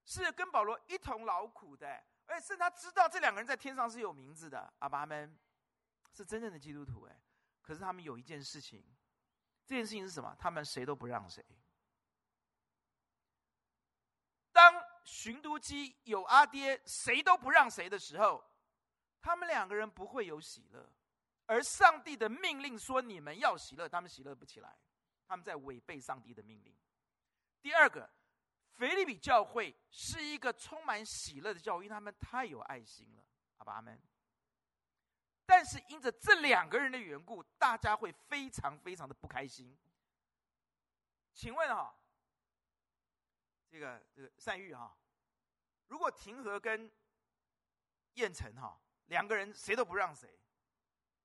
[0.04, 5.38] 是跟保罗一同劳苦的，而且是他知道这两个人在天上是有名字的，阿门，
[6.12, 7.20] 是真正的基督徒，哎，
[7.60, 8.84] 可是他们有一件事情，
[9.64, 10.34] 这件事情是什么？
[10.38, 11.44] 他们谁都不让谁。
[14.52, 18.44] 当寻都基有阿爹，谁都不让谁的时候，
[19.20, 20.92] 他们两个人不会有喜乐。
[21.46, 24.78] 而上帝的命令说你们要喜乐，他们喜乐不起来，
[25.26, 26.76] 他们在违背上帝的命令。
[27.60, 28.08] 第二个，
[28.76, 33.24] 腓利比教会是一个充满喜乐的教会，因为他们太有爱心了，
[33.56, 34.00] 好吧，阿们。
[35.44, 39.76] 但是因着这两个人的缘故，大家会非常非常的不开心。
[41.34, 41.94] 请问哈？
[43.68, 44.94] 这个这个善玉哈，
[45.86, 46.90] 如果庭和跟
[48.14, 50.38] 燕城哈两个人谁都不让谁，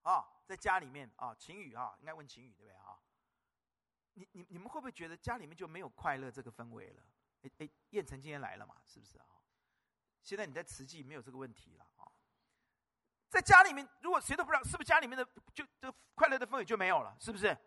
[0.04, 2.98] 啊，在家里面啊，晴雨哈，应该问晴雨对不对哈？
[4.14, 7.04] 你你你们会不会觉得家里面就没有快乐这个氛围了？
[7.48, 8.76] 哎哎，彦辰今天来了嘛？
[8.86, 9.26] 是不是啊？
[10.22, 12.12] 现在你在慈济没有这个问题了啊？
[13.30, 17.16] 在家里面，如果谁都不让，是不是家里面的就这快乐的氛围就没有了？
[17.20, 17.58] 是不是？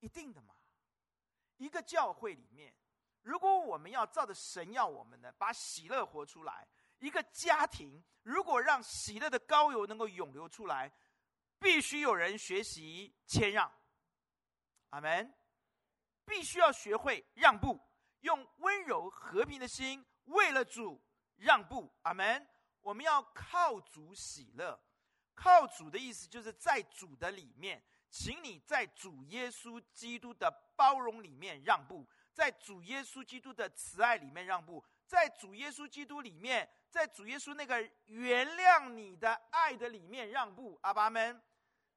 [0.00, 0.54] 一定的嘛。
[1.56, 2.74] 一个教会里面。
[3.22, 6.66] 如果我们要照着神要我们的，把喜乐活出来，
[6.98, 10.92] 一个家庭如果让喜乐的膏油能够涌流出来，
[11.58, 13.70] 必须有人学习谦让。
[14.90, 15.34] 阿门。
[16.24, 17.80] 必须要学会让步，
[18.20, 21.00] 用温柔和平的心为了主
[21.36, 21.92] 让步。
[22.02, 22.46] 阿门。
[22.80, 24.80] 我们要靠主喜乐，
[25.34, 32.08] 靠主的意思就是在主的里面，请你在主耶稣基督的包容里面让步。
[32.32, 41.42] 在主耶稣基督的慈爱里面让步，在主耶稣基督里面，在主耶稣那个原谅你的爱的里面让步，阿爸们，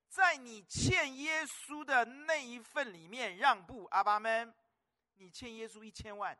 [0.09, 4.51] 在你欠耶稣的那一份里面让步，阿爸们，
[5.21, 6.37] 你欠耶稣一千万，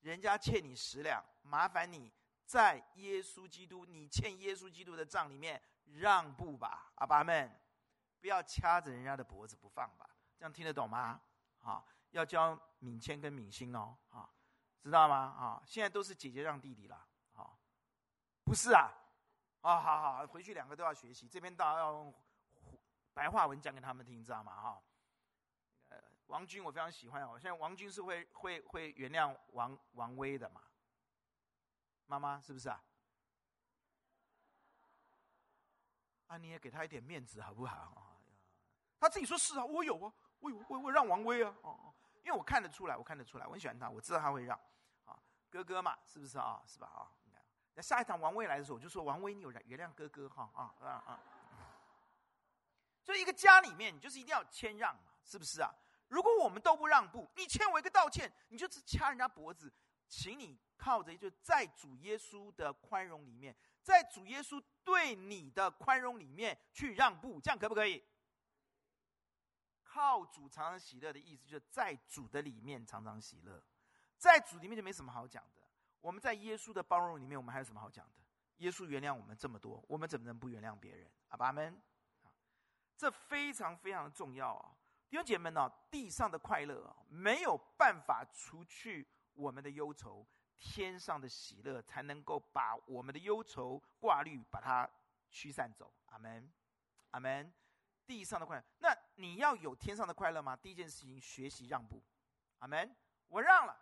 [0.00, 2.12] 人家欠你十两，麻烦你
[2.44, 7.50] 在耶稣基督你欠耶稣基督的账里面让步吧，阿爸们，
[8.20, 11.20] 不要掐着人家的脖子不放吧，这样听得懂吗？
[11.58, 11.86] 好。
[12.12, 14.30] 要教敏谦跟敏欣哦，啊，
[14.80, 15.16] 知道吗？
[15.16, 16.96] 啊，现在都是姐姐让弟弟了，
[17.34, 17.58] 啊，
[18.42, 18.88] 不是啊，
[19.60, 22.14] 啊，好好，回去两个都要学习，这边大家要用
[23.12, 24.54] 白话文讲给他们听，知道吗？
[24.58, 24.82] 哈，
[26.26, 30.62] 王军我非常喜欢哦，现在王军是会会会原谅王王威的嘛？
[32.06, 32.82] 妈妈是不是啊？
[36.26, 38.20] 啊，你也给他一点面子好不好？
[38.98, 41.92] 他自己说是啊，我有啊，我有，我我让王威啊，哦。
[42.24, 44.58] 因为我看得出来，我看得出来，我很喜欢他，我知道他会让，
[45.04, 45.16] 啊，
[45.48, 46.60] 哥哥嘛，是不是啊？
[46.66, 46.88] 是吧？
[46.88, 47.12] 啊，
[47.74, 51.20] 那下一场王威来的时候，我就说王威，你有原谅哥哥哈啊啊啊！
[53.00, 55.70] 所以一个家里面，你就是一定要谦让嘛，是不是啊？
[56.08, 59.72] 如果我们都不让步，你欠我一个道歉，你就只掐人家脖子，
[60.08, 68.04] 请你靠着就在主耶稣的宽容里面，在主耶稣对你的宽容里面去让步，这样可不可以？
[69.82, 73.64] 靠主常常喜乐的意思，就是在主的里面常常喜乐，
[74.16, 75.62] 在主里面就没什么好讲的。
[76.00, 78.22] 我们在耶稣的包容里面，我们还有什么好讲的？
[78.58, 81.10] 耶稣原谅我们这么多，我们怎么能不原谅别人？
[81.28, 81.82] 阿爸们，
[82.96, 84.75] 这非常非常重要啊！
[85.08, 90.26] 弟兄姐妹们，地上的快乐没有办法除去我们的忧愁，
[90.58, 94.88] 天上的喜乐才能够把我们的忧愁挂虑把它
[95.30, 95.92] 驱散走。
[96.06, 96.52] 阿门，
[97.12, 97.52] 阿门。
[98.06, 100.54] 地上的快乐，那你要有天上的快乐吗？
[100.54, 102.00] 第一件事情，学习让步。
[102.58, 102.96] 阿门。
[103.28, 103.76] 我让了，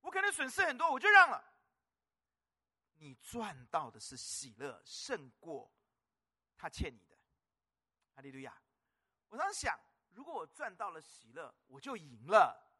[0.00, 1.44] 我可能损失很多，我就让了。
[2.94, 5.72] 你赚到的是喜乐，胜过
[6.56, 7.16] 他欠你的。
[8.16, 8.60] 哈利路亚。
[9.28, 9.78] 我常想，
[10.10, 12.70] 如果我赚到了喜乐，我就赢了，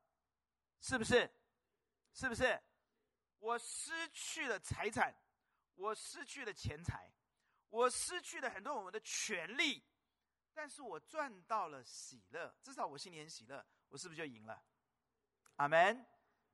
[0.80, 1.30] 是不是？
[2.12, 2.60] 是不是？
[3.38, 5.14] 我失去了财产，
[5.74, 7.10] 我失去了钱财，
[7.70, 9.82] 我失去了很多我们的权利。
[10.52, 14.62] 但是我赚到了喜乐，至少我心里很喜乐，我是不是就赢了？
[15.56, 16.06] 阿门。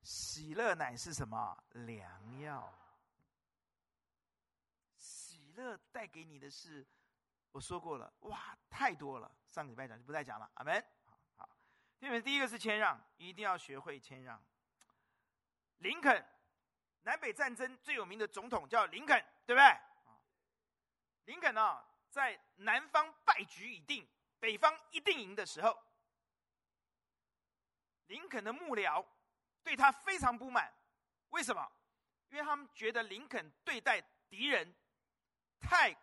[0.02, 1.64] 喜乐乃是什么？
[1.70, 2.72] 良药。
[4.94, 6.86] 喜乐带给你的是，
[7.56, 9.34] 我说过了，哇，太多了。
[9.46, 10.50] 上个礼拜讲就不再讲了。
[10.56, 10.84] 阿门。
[11.36, 11.48] 好，
[12.00, 14.38] 因为第一个是谦让，一定要学会谦让。
[15.78, 16.22] 林肯，
[17.00, 19.78] 南北战争最有名的总统叫林肯，对不对？
[21.24, 21.82] 林肯呢？
[22.10, 24.06] 在南方败局已定，
[24.38, 25.82] 北方一定赢的时候，
[28.08, 29.02] 林肯的幕僚
[29.62, 30.70] 对他非常不满。
[31.30, 31.72] 为什么？
[32.28, 34.74] 因为他们觉得林肯对待敌人
[35.58, 35.96] 太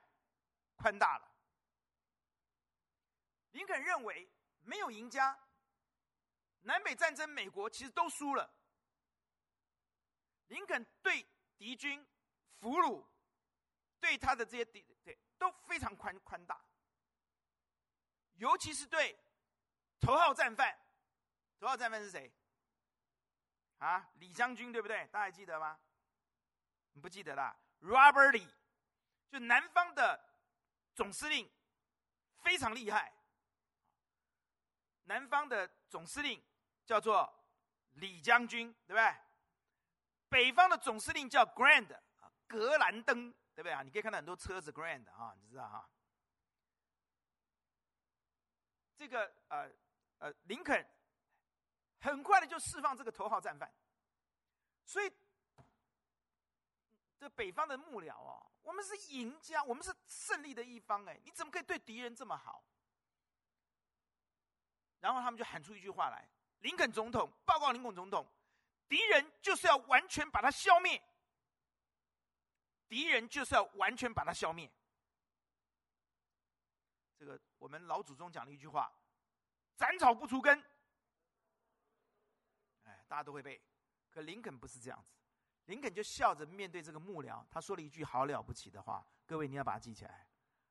[0.77, 1.29] 宽大了。
[3.53, 4.29] 林肯认为
[4.61, 5.35] 没有赢家，
[6.61, 8.53] 南北战争美国其实都输了。
[10.47, 11.25] 林肯对
[11.57, 12.05] 敌军
[12.59, 13.03] 俘虏，
[13.99, 16.63] 对他的这些敌对都非常宽宽大，
[18.33, 19.17] 尤其是对
[19.99, 20.77] 头号战犯。
[21.59, 22.31] 头号战犯是谁？
[23.77, 25.07] 啊，李将军对不对？
[25.07, 25.79] 大家还记得吗？
[26.91, 28.49] 你不记得啦？Robert Lee，
[29.29, 30.19] 就南方的
[30.93, 31.49] 总司令，
[32.43, 33.13] 非常厉害。
[35.05, 36.41] 南方的总司令
[36.85, 37.31] 叫做
[37.93, 39.15] 李将军，对不对？
[40.29, 43.83] 北方的总司令叫 Grand 啊，格兰登，对不对啊？
[43.83, 45.89] 你可以看到很多车子 Grand 啊，你知道哈？
[48.95, 49.69] 这个呃
[50.19, 50.87] 呃，林肯
[51.99, 53.71] 很快的就释放这个头号战犯，
[54.85, 55.11] 所以
[57.17, 62.63] 这北方的幕僚哦，我们是赢家，我们是胜利的一方，哎，你怎么可以对敌人这么好？
[65.03, 66.25] 然后他们就喊出一句话来
[66.63, 68.25] ：“林肯总统报告，林肯总统，
[68.87, 71.03] 敌人就是要完全把他消灭。
[72.87, 74.71] 敌人就是要完全把他消灭。”
[77.19, 78.89] 这个我们老祖宗讲了一句话
[79.75, 80.57] ：“斩草不除根。”
[82.87, 83.61] 哎，大家都会背。
[84.09, 85.11] 可林肯不是这样子，
[85.65, 90.25] 林肯就笑着面对这个幕僚，他说了一句好了不起的话，各位你要把它记起来。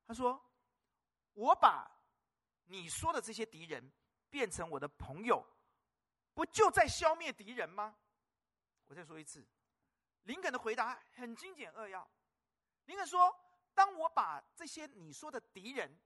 [0.06, 0.42] 他说
[1.34, 1.86] ：“我把
[2.64, 3.92] 你说的这些敌人。”
[4.32, 5.46] 变成我的朋友，
[6.32, 7.94] 不就在消灭敌人吗？
[8.86, 9.46] 我再说一次，
[10.22, 12.10] 林肯的回答很精简扼要。
[12.86, 13.30] 林肯说
[13.74, 16.00] ：“当我把这些你说的敌人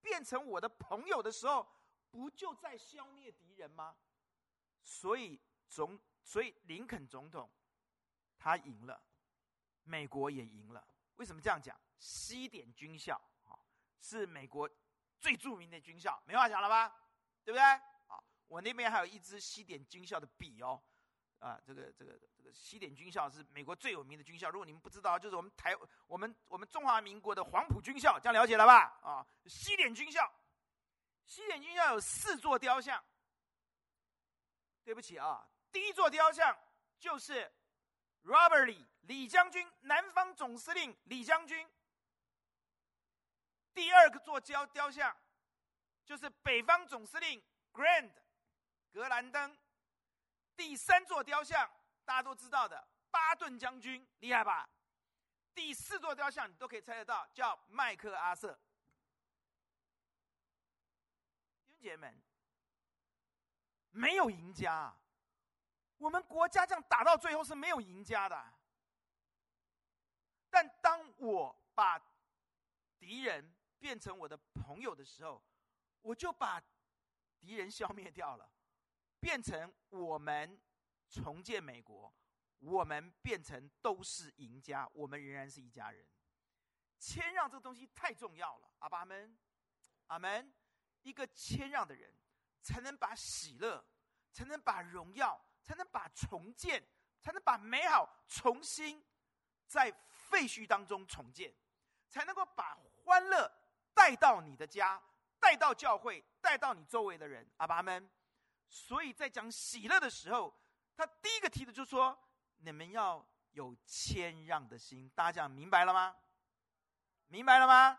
[0.00, 1.68] 变成我的朋友的时候，
[2.08, 3.96] 不就在消灭敌人吗？”
[4.80, 7.50] 所以总，所以林肯总统
[8.38, 9.02] 他赢了，
[9.82, 10.86] 美国也赢了。
[11.16, 11.76] 为什么这样讲？
[11.98, 13.58] 西点军校啊，
[14.00, 14.70] 是美国
[15.18, 16.96] 最著名的军校，没话讲了吧？
[17.44, 17.60] 对不对？
[17.62, 20.80] 啊，我那边还有一支西点军校的笔哦，
[21.38, 24.48] 啊，这个这个这个西点军校是美国最有名的军校。
[24.50, 25.74] 如果你们不知道，就是我们台
[26.06, 28.98] 我们我们中华民国的黄埔军校，这样了解了吧？
[29.02, 30.32] 啊，西点军校，
[31.26, 33.02] 西点军校有四座雕像。
[34.84, 36.56] 对不起啊，第一座雕像
[36.98, 37.52] 就是
[38.24, 41.68] Robert Lee 李将军，南方总司令李将军。
[43.74, 45.16] 第二个座雕雕像。
[46.12, 48.12] 就是北方总司令 Grand
[48.92, 49.58] 格兰登，
[50.54, 51.66] 第三座雕像
[52.04, 54.68] 大家都知道的巴顿将军厉害吧？
[55.54, 58.52] 第四座雕像你都可以猜得到，叫麦克阿瑟。
[61.64, 62.22] 弟兄姐妹们，
[63.92, 64.94] 没有赢家，
[65.96, 68.52] 我们国家这样打到最后是没有赢家的。
[70.50, 71.98] 但当我把
[72.98, 75.42] 敌人变成我的朋友的时候，
[76.02, 76.62] 我就把
[77.40, 78.48] 敌人消灭掉了，
[79.18, 80.60] 变成我们
[81.08, 82.12] 重建美国，
[82.58, 86.06] 我们变成都是赢家，我们仍然是一家人。
[86.98, 89.38] 谦让这个东西太重要了，阿爸阿门，
[90.06, 90.52] 阿门。
[91.02, 92.14] 一个谦让的人，
[92.60, 93.84] 才能把喜乐，
[94.30, 96.80] 才能把荣耀，才能把重建，
[97.20, 99.04] 才能把美好重新
[99.66, 101.52] 在废墟当中重建，
[102.08, 103.52] 才能够把欢乐
[103.92, 105.02] 带到你的家。
[105.42, 108.08] 带到教会，带到你周围的人，阿爸们。
[108.68, 110.56] 所以在讲喜乐的时候，
[110.96, 112.16] 他第一个提的就是说：
[112.58, 115.10] 你们要有谦让的心。
[115.10, 116.16] 大家讲明白了吗？
[117.26, 117.98] 明白了吗？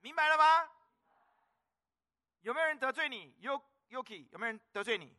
[0.00, 0.70] 明白了吗？
[2.42, 3.34] 有没有人得罪你
[3.90, 5.16] ？Yuki，有没有人得罪你？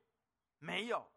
[0.60, 1.12] 没有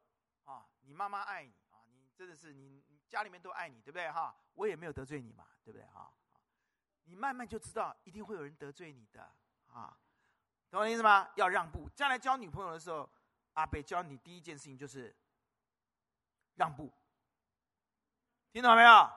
[0.45, 4.37] 啊，你妈妈爱你啊，你真的是你，你家里面都爱你，对不对哈？
[4.55, 6.13] 我也没有得罪你嘛，对不对哈？
[7.05, 9.23] 你慢慢就知道，一定会有人得罪你的
[9.69, 9.97] 啊。
[10.71, 11.29] 懂我的意思吗？
[11.37, 11.89] 要让步。
[11.95, 13.09] 将来交女朋友的时候，
[13.55, 15.15] 阿北教你第一件事情就是
[16.55, 16.93] 让步。
[18.53, 19.11] 听懂没有？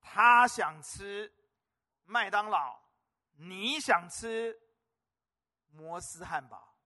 [0.00, 1.32] 他想吃
[2.04, 2.80] 麦当劳，
[3.32, 4.58] 你想吃
[5.68, 6.76] 摩斯汉堡，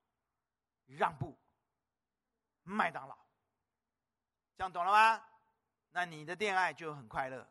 [0.87, 1.37] 让步。
[2.63, 3.17] 麦当劳，
[4.55, 5.23] 这样懂了吗？
[5.91, 7.47] 那你的恋爱就很快乐。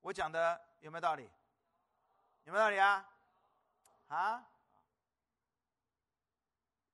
[0.00, 1.30] 我讲的有没有道理？
[2.44, 3.08] 有没有道理啊？
[4.08, 4.46] 啊？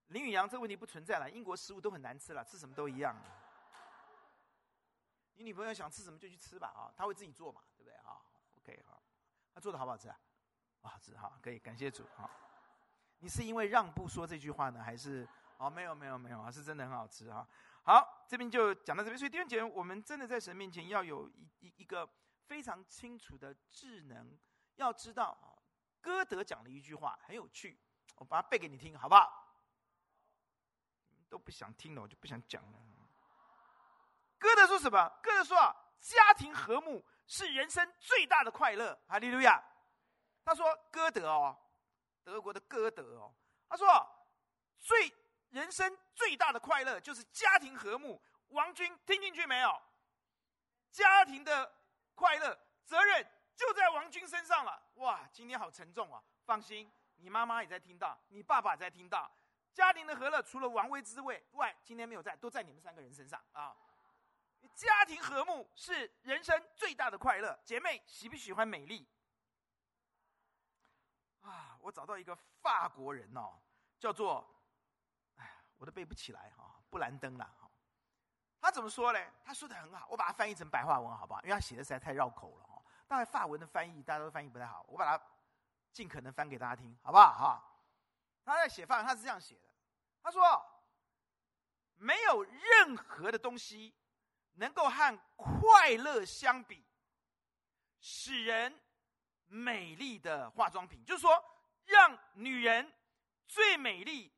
[0.09, 1.30] 林宇阳，这个问题不存在了。
[1.30, 3.16] 英国食物都很难吃了，吃什么都一样。
[5.34, 8.22] 你女朋友想吃什么就去吃吧，啊，她会自己做嘛，对不对啊
[8.59, 9.03] ？OK，好，
[9.53, 10.18] 她做的好不好吃啊？
[10.82, 12.30] 好吃哈，可以感谢主啊。
[13.18, 15.26] 你是因为让步说这句话呢，还是？
[15.59, 17.47] 哦，没有没有没有啊，是真的很好吃啊。
[17.82, 19.18] 好，这边就讲到这边。
[19.18, 22.09] 所以弟兄姐妹，我们真的在神面前要有一一一个
[22.47, 24.38] 非常清楚的智能，
[24.77, 25.53] 要知道啊，
[26.01, 27.79] 歌德讲了一句话很有趣，
[28.16, 29.45] 我把它背给你听，好不好？
[31.29, 32.79] 都不想听了，我就不想讲了。
[34.39, 35.09] 歌德说什么？
[35.22, 38.99] 歌德说啊，家庭和睦是人生最大的快乐。
[39.09, 39.62] 哈利路亚。
[40.45, 41.59] 他说歌德哦，
[42.22, 43.35] 德国的歌德哦，
[43.68, 43.87] 他说
[44.79, 45.12] 最。
[45.51, 48.20] 人生最大的快乐就是家庭和睦。
[48.49, 49.81] 王军听进去没有？
[50.91, 51.72] 家庭的
[52.16, 54.80] 快乐责任就在王军身上了。
[54.96, 56.22] 哇，今天好沉重啊！
[56.44, 59.30] 放心，你妈妈也在听到，你爸爸也在听到。
[59.72, 63.76] 家庭的和乐除了王威之外，外今天没有在，都在你们三个人身上啊。
[64.74, 67.59] 家庭和睦是人生最大的快乐。
[67.64, 69.09] 姐妹喜不喜欢美丽？
[71.42, 73.59] 啊，我找到一个法国人哦，
[73.98, 74.46] 叫做。
[75.36, 77.70] 哎我都背不起来哈，布兰登了哈。
[78.61, 79.32] 他怎么说呢？
[79.44, 81.40] 他说的很好，我把它翻译成白话文好不好？
[81.42, 82.65] 因为他写的实在太绕口了
[83.07, 85.24] 大概法文的翻译大家都翻译不太好，我把它
[85.92, 87.32] 尽可能翻给大家听，好不好？
[87.32, 87.62] 哈。
[88.44, 89.68] 他在写法文，他是这样写的：
[90.22, 90.64] 他说，
[91.96, 93.94] 没有任何的东西
[94.54, 96.84] 能够和快乐相比，
[98.00, 98.80] 使人
[99.46, 101.44] 美丽的化妆品，就是说，
[101.84, 102.92] 让女人
[103.46, 104.32] 最美丽。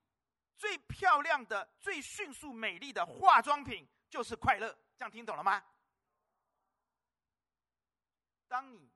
[0.57, 5.63] 最漂亮的、最迅速美丽的化妆品就是快乐，这样听懂了吗？
[8.49, 8.91] 当你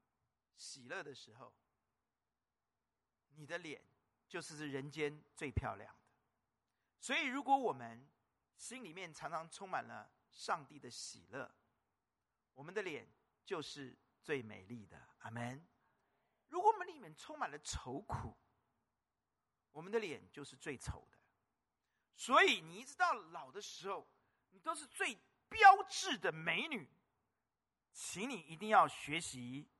[0.56, 1.54] 喜乐的时候，
[3.36, 3.84] 你的脸
[4.26, 6.00] 就是人间最漂亮的。
[6.98, 8.08] 所以，如果我们
[8.56, 11.54] 心里面常常充满了上帝的喜乐，
[12.54, 13.06] 我们的脸
[13.44, 15.08] 就是最美丽的。
[15.18, 15.66] 阿门。
[16.48, 18.36] 如果我们里面充满了愁苦，
[19.70, 21.18] 我们的脸就是最丑的。
[22.14, 24.06] 所以你一直到老的时候，
[24.50, 26.88] 你都是最标致的美女，
[27.92, 29.70] 请你一定要学习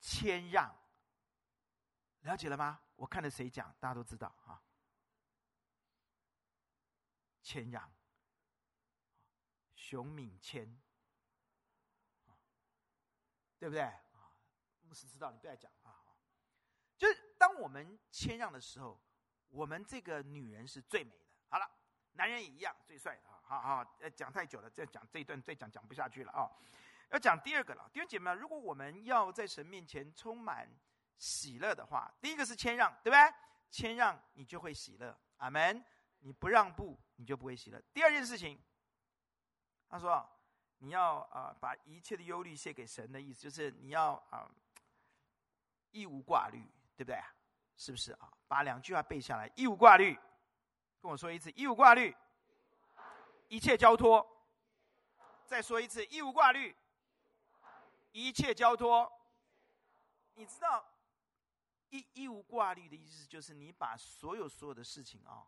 [0.00, 0.74] 谦让，
[2.20, 2.80] 了解了吗？
[2.96, 4.62] 我看着谁讲，大家都知道啊。
[7.42, 7.90] 谦让，
[9.74, 10.80] 熊敏谦，
[13.58, 13.82] 对不对？
[13.82, 14.32] 啊，
[14.82, 16.04] 牧师知道，你不要讲啊。
[16.96, 19.00] 就是当我们谦让的时候，
[19.48, 21.24] 我们这个女人是最美的。
[21.48, 21.70] 好了，
[22.12, 23.22] 男人也一样，最帅的！
[23.42, 26.50] 好好，讲太久了，再讲这一段，再讲讲不下去了啊！
[27.10, 30.68] 要讲第二个了，弟兄姐妹，如果我们要在神面前充满
[31.16, 33.34] 喜乐的话，第一个是谦让，对不对？
[33.70, 35.84] 谦让你就会喜乐，阿门。
[36.20, 37.80] 你不让步，你就不会喜乐。
[37.92, 38.60] 第二件事情，
[39.88, 40.28] 他说
[40.78, 44.50] 你要啊、把一切的忧虑卸给神的意思，就是你要啊、呃，
[45.92, 46.60] 一无挂虑，
[46.96, 47.16] 对不对？
[47.76, 48.32] 是不是啊？
[48.48, 50.18] 把两句话背下来，一无挂虑。
[51.00, 52.14] 跟我说一次，一无挂虑，
[53.46, 54.26] 一切交托。
[55.46, 56.74] 再说一次，一无挂虑，
[58.12, 59.10] 一切交托。
[60.34, 60.84] 你知道，
[61.90, 65.46] 一一无挂虑的意思就是你把所有所有的事情啊，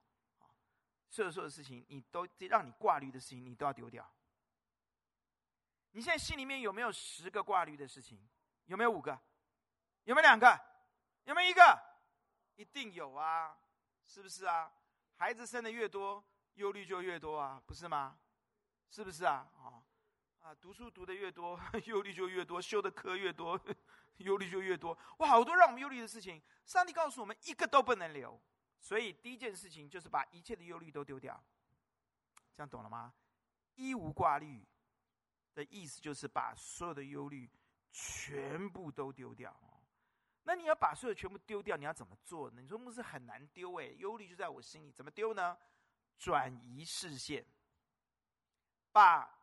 [1.09, 4.11] 所有所有的事情，你都让你挂虑的事情，你都要丢掉。
[5.93, 8.29] 你现在心里面有没有十个挂虑的事情？
[8.67, 9.19] 有没有五个？
[10.05, 10.61] 有没有两个？
[11.25, 11.83] 有没有一个？
[12.57, 13.57] 一定有啊，
[14.07, 14.73] 是不是啊？
[15.17, 18.19] 孩子生的越多，忧虑就越多啊，不是吗？
[18.89, 19.49] 是不是啊？
[19.57, 19.83] 啊
[20.41, 23.61] 啊，读书读的越多，忧虑就越多；修的课越多，
[24.18, 24.97] 忧虑就越多。
[25.18, 28.41] 哇，好多让我们忧虑的事情，上帝告诉我们一个都不能留。
[28.80, 31.38] 所以第一件事情就是把一切的忧虑都丢掉。
[32.57, 33.12] 这样懂了吗？
[33.74, 34.66] 一无挂虑
[35.55, 37.49] 的意思就是把所有的忧虑
[37.93, 39.55] 全部都丢掉。
[40.45, 42.62] 那你要把所有全部丢掉，你要怎么做呢？
[42.62, 45.57] 你说牧师很难丢哎，忧虑就在我心里，怎么丢呢？
[46.18, 47.45] 转移视线，
[48.91, 49.39] 把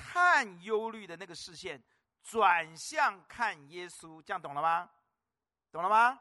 [0.00, 1.82] 看忧虑的那个视线
[2.22, 4.88] 转向看耶稣，这样懂了吗？
[5.72, 6.20] 懂了吗？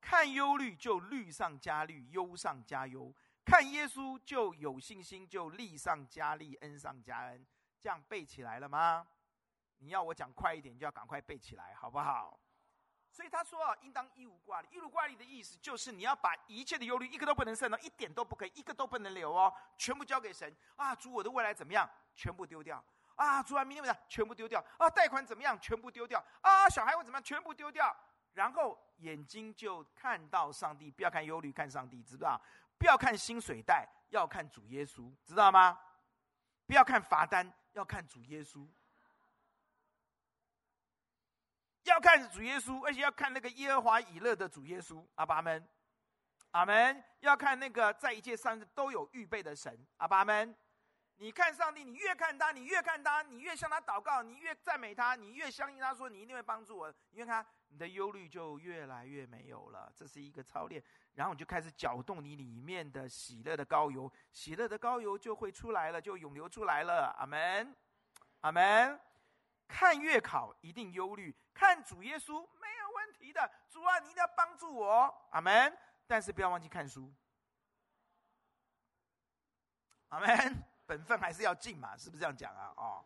[0.00, 3.12] 看忧虑就虑上加虑，忧上加忧；
[3.44, 7.46] 看耶稣就有信心，就利上加利，恩上加恩。
[7.80, 9.06] 这样背起来了吗？
[9.78, 12.38] 你要我讲快一点，就要赶快背起来，好不好？
[13.10, 14.68] 所以他说啊，应当一无挂虑。
[14.70, 20.94] 一无挂虑的意思就是你要把一切的忧虑一个都不能剩哦，一点都不可以，一个都不能留哦，全部交给神啊！
[20.94, 21.88] 主，我的未来怎么样？
[22.14, 22.82] 全部丢掉
[23.16, 23.42] 啊！
[23.42, 24.06] 主啊，明天怎么样？
[24.08, 24.88] 全部丢掉啊！
[24.88, 25.58] 贷款怎么样？
[25.60, 26.68] 全部丢掉啊！
[26.68, 27.22] 小孩会怎么样？
[27.24, 27.94] 全部丢掉。
[28.34, 32.40] 然后眼睛就看到上帝，不要看忧虑，看上帝，知道？
[32.78, 35.78] 不要看薪水袋，要看主耶稣，知道吗？
[36.66, 38.66] 不要看罚单，要看主耶稣。
[41.84, 45.02] 要看主耶稣，而且要看那个耶和华以勒的主耶稣。
[45.14, 45.66] 阿爸们，
[46.50, 47.02] 阿门。
[47.20, 49.86] 要看那个在一切上都有预备的神。
[49.96, 50.54] 阿爸们，
[51.18, 56.92] 你看上帝，你越看他，你越看他，你越向他祷告，你越赞美他，你越相信他说你一定会帮助我。
[57.10, 59.90] 你看他，你的忧虑就越来越没有了。
[59.96, 60.82] 这是一个操练，
[61.14, 67.14] 然后你就开始搅动你里面的喜乐的膏油，喜乐的膏油就会出来了，就涌流出来了。
[67.18, 67.74] 阿门，
[68.42, 69.00] 阿门。
[69.66, 73.50] 看月考一定忧虑，看主耶稣没有问题的。
[73.68, 75.28] 主啊，你一定要帮助我。
[75.30, 75.76] 阿门。
[76.06, 77.12] 但是不要忘记看书。
[80.10, 80.75] 阿门。
[80.86, 82.72] 本分还是要尽嘛，是不是这样讲啊？
[82.76, 83.04] 哦，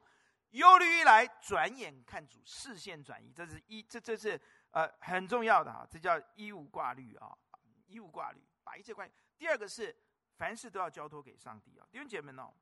[0.50, 7.36] 忧虑一来，转眼看主，视线转移，这是一，这这是呃很重要的啊，这叫一无挂虑啊，
[7.86, 9.10] 一无挂虑，把一切关。
[9.38, 9.96] 第二个是
[10.36, 12.52] 凡事都要交托给上帝啊，弟兄姐妹们哦，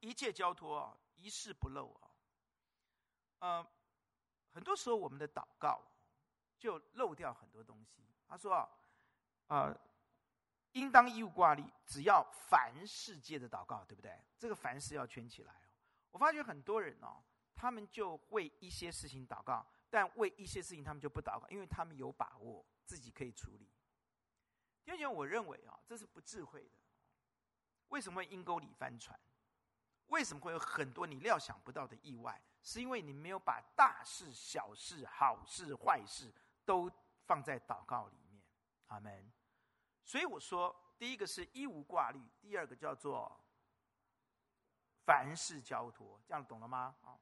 [0.00, 2.10] 一切交托啊，一事不漏啊。
[3.38, 3.66] 呃，
[4.50, 5.80] 很多时候我们的祷告
[6.58, 8.06] 就漏掉很多东西。
[8.28, 8.68] 他说啊，
[9.46, 9.80] 呃。
[10.72, 14.20] 应当义务挂虑，只要凡事借着祷告，对不对？
[14.38, 15.68] 这个凡事要圈起来哦。
[16.10, 17.22] 我发觉很多人哦，
[17.54, 23.68] 他们就为一些事情祷告，但为一些事情他们就不祷告，因为他们有把握自己可以处理。
[24.84, 26.70] 第二点，我认为啊，这是不智慧的。
[27.88, 29.18] 为什么阴沟里翻船？
[30.06, 32.40] 为什么会有很多你料想不到的意外？
[32.62, 36.32] 是因为你没有把大事、小事、好事、坏事
[36.64, 36.90] 都
[37.26, 38.42] 放在祷告里面。
[38.86, 39.32] 阿门。
[40.04, 43.40] 所以我说，第一个是一无挂虑，第二个叫做
[45.04, 46.96] 凡事交托，这样懂了吗？
[47.02, 47.18] 啊，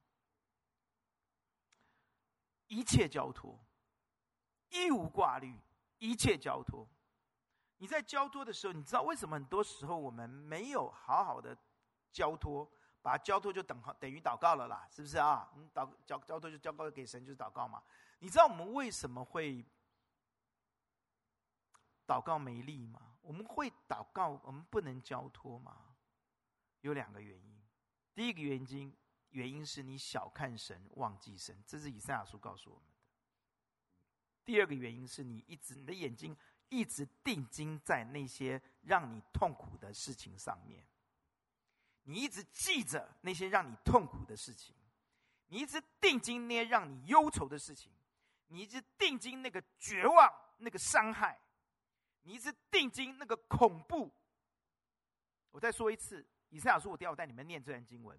[2.67, 3.59] 一切交托，
[4.69, 5.55] 一无挂虑，
[5.99, 6.87] 一切交托。
[7.77, 11.55] 你在交托的时候，你知道为什么很多时候我们没有好好的
[12.11, 12.69] 交托，
[13.01, 15.49] 把交托就等等于祷告了啦，是不是啊？
[15.55, 17.83] 你祷交交托就交托给神，就是祷告嘛。
[18.19, 19.63] 你知道我们为什么会？
[22.09, 23.17] 祷告没力吗？
[23.21, 25.95] 我们会祷告，我们不能交托吗？
[26.81, 27.61] 有两个原因。
[28.15, 28.97] 第一个原因，
[29.29, 32.95] 原因是你小看神，忘记神，这是以赛亚书告诉我们的。
[34.43, 36.35] 第二个原因是你一直你的眼睛
[36.69, 40.83] 一直定睛在那些让你痛苦的事情上面，
[42.05, 44.75] 你一直记着那些让你痛苦的事情，
[45.49, 47.91] 你一直定睛那些让你忧愁的事情，
[48.47, 51.39] 你一直定睛那个绝望、那个伤害。
[52.29, 54.13] 你一直定睛那个恐怖。
[55.49, 58.15] 我再说一次，以赛亚书，我待会带你们念这段经文。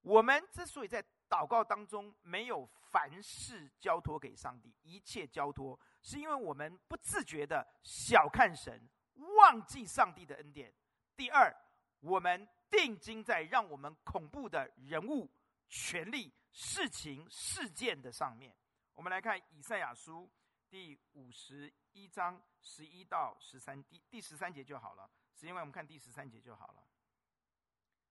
[0.00, 8.88] 我们之所以在祷告当中没有凡事交托给上帝，一切交托，是因为我们不自觉的小看神，
[9.36, 10.72] 忘记上帝的恩典。
[11.14, 11.54] 第二，
[12.00, 15.30] 我们定睛在让我们恐怖的人物、
[15.68, 18.56] 权力、事情、事件的上面。
[18.94, 20.26] 我们来看以赛亚书
[20.72, 22.40] 第五十一章。
[22.62, 25.10] 十一到十三，第第十三节就好了。
[25.34, 26.82] 是因为我们看第十三节就好了。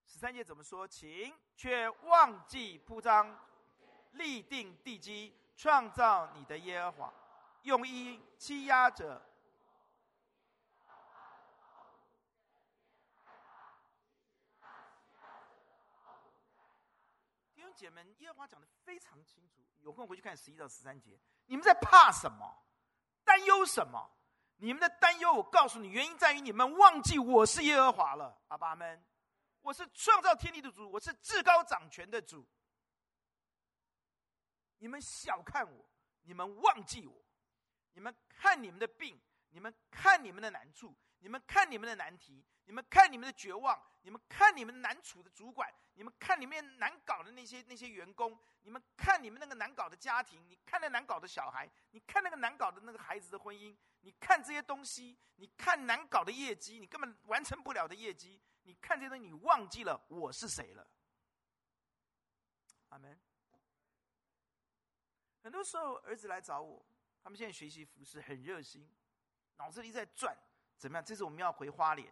[0.06, 0.88] 十三节怎么说？
[0.88, 3.36] 请却忘记铺张，
[4.12, 7.14] 立定地基，创造你的耶和华，
[7.64, 9.20] 用一欺压者。
[17.56, 19.66] 弟兄姐妹，耶和华讲的非常清楚。
[19.80, 21.20] 有空回去看十一到十三节。
[21.52, 22.64] 你们在怕什么？
[23.26, 24.10] 担忧什么？
[24.56, 28.42] 你们的担忧，我告诉你，原因在于你们忘记我是耶和华了。
[28.48, 29.06] 阿爸们，
[29.60, 32.48] 我是创造天地的主，我是至高掌权的主。
[34.78, 35.90] 你们小看我，
[36.22, 37.22] 你们忘记我，
[37.92, 53.76] 你们看你们的病，你们看你们的难处，你们看你们的难题，你们看你们的绝望，你们看你们难处的主管，你们看里面难搞的那些那些员工，你们看你们那个难搞的家庭，你看那难搞的小孩，你看那个难搞的那个孩子的婚姻。
[54.04, 60.90] 你看这些东西，你看难搞的业绩，你根本完成不了的业绩，你看这些东西，你忘记了我是谁了。
[62.90, 63.20] 阿门。
[65.44, 66.84] 很多时候，儿子来找我，
[67.22, 68.92] 他们现在学习服事很热心，
[69.58, 70.36] 脑子里在转，
[70.82, 71.06] 怎么样？
[71.06, 72.12] 这次我们要回花莲，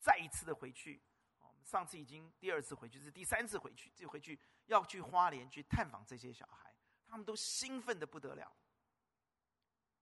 [0.00, 1.00] 再一次的回去。
[1.38, 6.74] 我们上次已经第二次回去，是第三次回去，这回去要去花莲去探访这些小孩，
[7.06, 8.52] 他们都兴奋的不得了。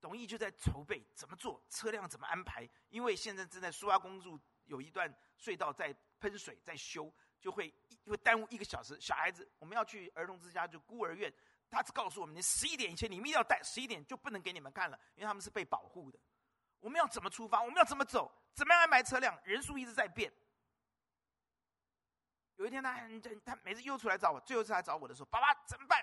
[0.00, 7.70] 董毅就在筹备怎么做，车辆怎么安排，因为现在正在苏花公路有一段隧道在喷水在修，就会
[8.06, 8.98] 会耽误一个小时。
[8.98, 11.30] 小孩子我们要去儿童之家就孤儿院，
[11.68, 16.18] 他只告诉我们，你十一点以前你们一定要带，十一点就不能给你们看了，因为他们是被保护的。
[16.81, 17.61] 我们要怎么出发？
[17.61, 18.31] 我们要怎么走？
[18.55, 19.39] 怎么样安排车辆？
[19.45, 20.33] 人数一直在变。
[22.57, 26.03] 有一天他很他每次又出来找我，最后一次来找我的时候，爸爸怎么办？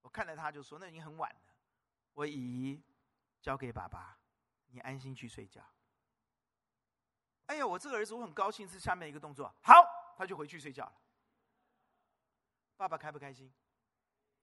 [0.00, 1.40] 我看着他就说，那已经很晚了。
[2.14, 2.82] 我姨
[3.42, 4.18] 交给爸爸，
[4.68, 5.62] 你安心去睡觉。
[7.46, 9.54] 哎呀，我这个儿子我很高兴，是下面一个动作。
[9.62, 9.74] 好，
[10.16, 10.92] 他就回去睡觉了。
[12.76, 13.52] 爸爸开不开心？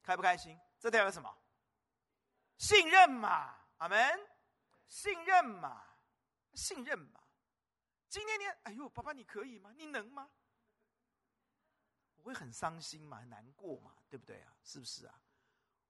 [0.04, 0.60] 开不开心？
[0.78, 1.36] 这代表什么？
[2.58, 4.35] 信任嘛，阿门。
[4.88, 5.84] 信任嘛，
[6.54, 7.22] 信任嘛。
[8.08, 9.74] 今天你，哎呦，爸爸你可以吗？
[9.76, 10.30] 你能吗？
[12.16, 14.54] 我会很伤心嘛，很难过嘛，对不对啊？
[14.64, 15.20] 是不是啊？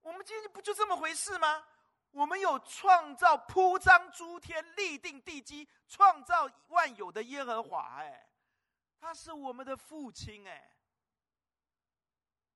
[0.01, 1.67] 我们今天不就这么回事吗？
[2.11, 8.29] 我们有创造、铺张诸天、立定地基、创造万有的耶和华，哎，
[8.97, 10.71] 他是我们的父亲，哎。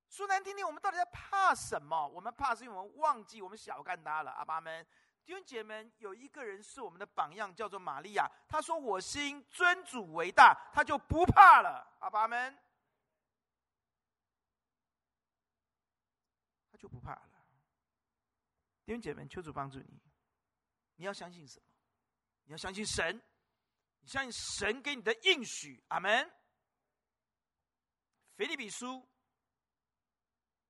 [0.08, 2.08] 说难听点，我们到底在怕什么？
[2.08, 4.88] 我们怕是因为我们忘记我们小看他了，阿爸们。
[5.30, 8.28] 弟兄姐妹，有一个人是我们的榜样，叫做玛利亚。
[8.48, 12.58] 他说：“我心尊主为大，他就不怕了。”阿爸们，
[16.72, 17.30] 他就不怕了。
[18.84, 20.02] 弟兄姐妹，求主帮助你。
[20.96, 21.66] 你要相信什么？
[22.46, 23.22] 你要相信神，
[24.00, 25.80] 你相信神给你的应许。
[25.90, 26.28] 阿门。
[28.36, 29.08] 腓立比书，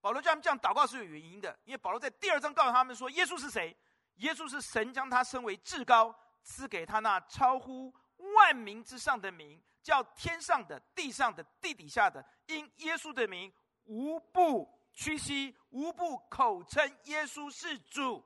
[0.02, 3.74] 保罗叫他们这样祷告是有原因的，因为保罗在第二章告诉他们说：“耶稣是谁？”
[4.20, 7.94] 耶稣是神将他升为至高，赐给他那超乎
[8.36, 13.54] 万民之上的名，叫天上的、地上的、地底下的，因耶稣的名，
[13.86, 18.26] 无不屈膝，无不口称耶稣是主。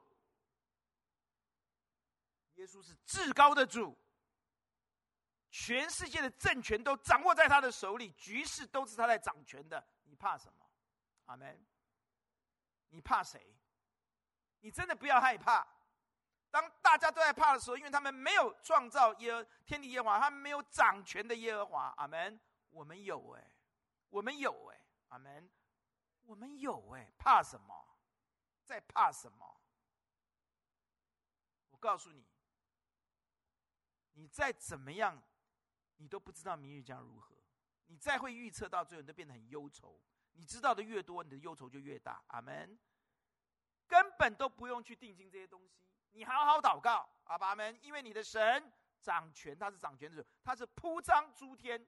[2.55, 3.97] 耶稣是至高的主，
[5.49, 9.85] 全世界的政权都掌握在他的手里，局势都是他在掌权的。
[10.03, 10.65] 你怕什么？
[11.25, 11.65] 阿门。
[12.89, 13.55] 你怕谁？
[14.59, 15.67] 你真的不要害怕。
[16.53, 21.91] 当大家都在怕的时候，因为他们没有创造耶和天地耶和华，他们没有掌权的耶和华。
[21.97, 22.39] 阿门。
[22.69, 23.55] 我们有哎，
[24.09, 25.49] 我们有哎，阿门。
[26.21, 27.97] 我们有哎，怕什么？
[28.63, 29.61] 在怕什么？
[31.71, 32.23] 我告诉你，
[34.11, 35.19] 你再怎么样，
[35.97, 37.35] 你都不知道明日将如何。
[37.87, 39.99] 你再会预测到最后，你都变得很忧愁。
[40.33, 42.23] 你知道的越多，你的忧愁就越大。
[42.27, 42.77] 阿门。
[43.87, 45.83] 根本都不用去定睛这些东西。
[46.14, 51.84] 你好好祷告，阿爸们，因为你的神掌权，他是掌权者，他是铺张诸天，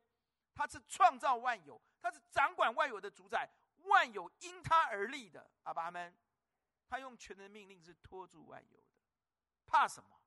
[0.54, 3.48] 他是创造万有，他是掌管万有的主宰，
[3.84, 6.18] 万有因他而立的，阿爸们，
[6.88, 8.88] 他用权能命令是托住万有的，
[9.68, 10.20] 怕什么？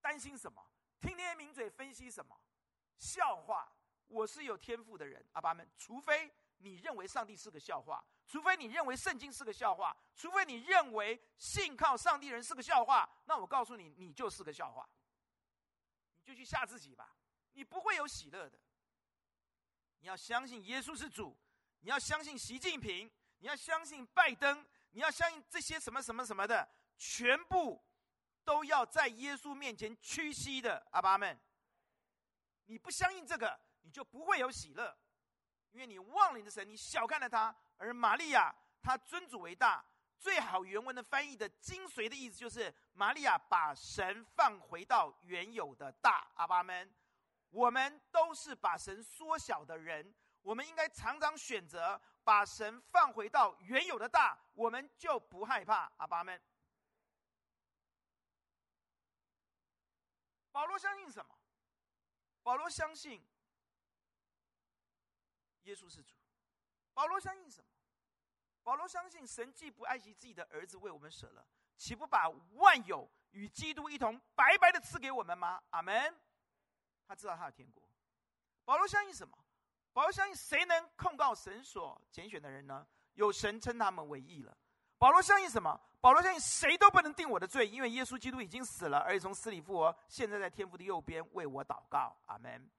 [0.00, 0.64] 担心什么？
[1.00, 2.40] 听那些名嘴分析什么？
[2.96, 3.68] 笑话！
[4.06, 6.32] 我是有天赋的人，阿爸们，除非。
[6.64, 14.88] 你认为上帝是个笑话，除非你认为圣经是个笑话，除非你认为信靠上帝人是个笑话，那我告诉你，你就是个笑话。
[16.16, 17.14] 你就去吓自己吧，
[17.52, 18.58] 你不会有喜乐的。
[19.98, 21.36] 你要相信耶稣是主，
[21.80, 23.10] 你要相信习近平，
[23.40, 27.84] 你要相信拜登，你要相信这些什么什么什么的，全部
[28.42, 30.86] 都要在耶稣面前屈膝的。
[30.92, 31.38] 阿爸们，
[32.64, 34.96] 你不相信这个，你就不会有喜乐。
[35.74, 37.54] 因为你忘了你的神，你小看了他。
[37.78, 39.84] 而玛利亚，她尊主为大。
[40.16, 46.30] 最好原文的翻译的精髓的意思就是：玛利亚把神放回到原有的大。
[46.36, 46.94] 阿爸们，
[47.50, 55.90] 我们都是把神缩小的人，我们应该常常选择把神放回到原有的大，我们就不害怕。
[55.96, 56.40] 阿爸们，
[60.52, 61.36] 保罗相信什么？
[62.44, 63.20] 保罗相信。
[65.64, 66.14] 耶稣是主，
[66.92, 67.68] 保罗相信什么？
[68.62, 71.46] 保罗相信神既不爱惜自己的儿子为我们舍了，
[71.76, 75.62] 岂不把万有与基督一同白白的赐给我们吗？
[75.70, 76.14] 阿门。
[77.06, 77.82] 他知道他的天国。
[78.64, 79.36] 保罗相信什么？
[79.92, 82.86] 保罗相信谁能控告神所拣选的人呢？
[83.14, 84.56] 有神称他们为义了。
[84.96, 85.78] 保罗相信什么？
[86.00, 92.16] 保罗相信谁都不能定我的罪，因为耶稣基督已经死了，而且从死里复活，现在在天父的右边为我祷告。
[92.26, 92.70] 阿门。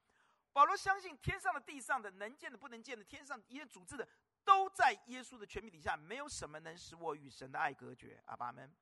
[0.56, 4.08] 保罗相信天上的、地上的、能见的、不能见的，天上一切组织的，
[4.46, 8.24] 都在耶稣的权柄底下，没有什么能使我与神的爱隔绝。
[8.28, 8.74] 阿爸们，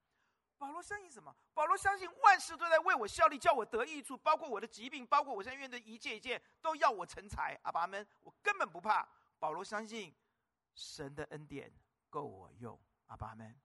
[0.59, 1.35] 保罗相信什么？
[1.51, 7.59] 保罗相信万事都在为我效力，叫我得益处，包括我的疾病，包括我现在愿的一切一切，都要我成才。
[7.63, 9.09] 阿爸们，我根本不怕。
[9.39, 10.15] 保罗相信
[10.75, 11.73] 神的恩典
[12.07, 12.79] 够我用。
[13.07, 13.59] 阿爸们，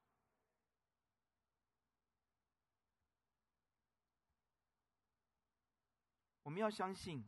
[6.42, 7.22] 我们要相信。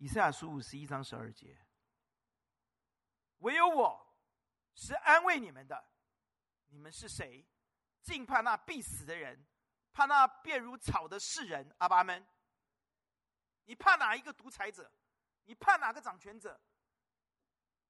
[0.00, 1.54] 以赛亚书五十一章十二节，
[3.40, 4.14] 唯有我
[4.74, 5.92] 是安慰你们的。
[6.68, 7.46] 你们是谁？
[8.00, 9.46] 竟怕那必死的人，
[9.92, 11.70] 怕那变如草的世人。
[11.76, 12.26] 阿爸们，
[13.66, 14.90] 你怕哪一个独裁者？
[15.44, 16.58] 你怕哪个掌权者？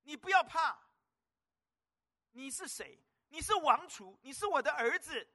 [0.03, 0.77] 你不要怕。
[2.33, 3.01] 你是谁？
[3.29, 5.29] 你是王储，你是我的儿子。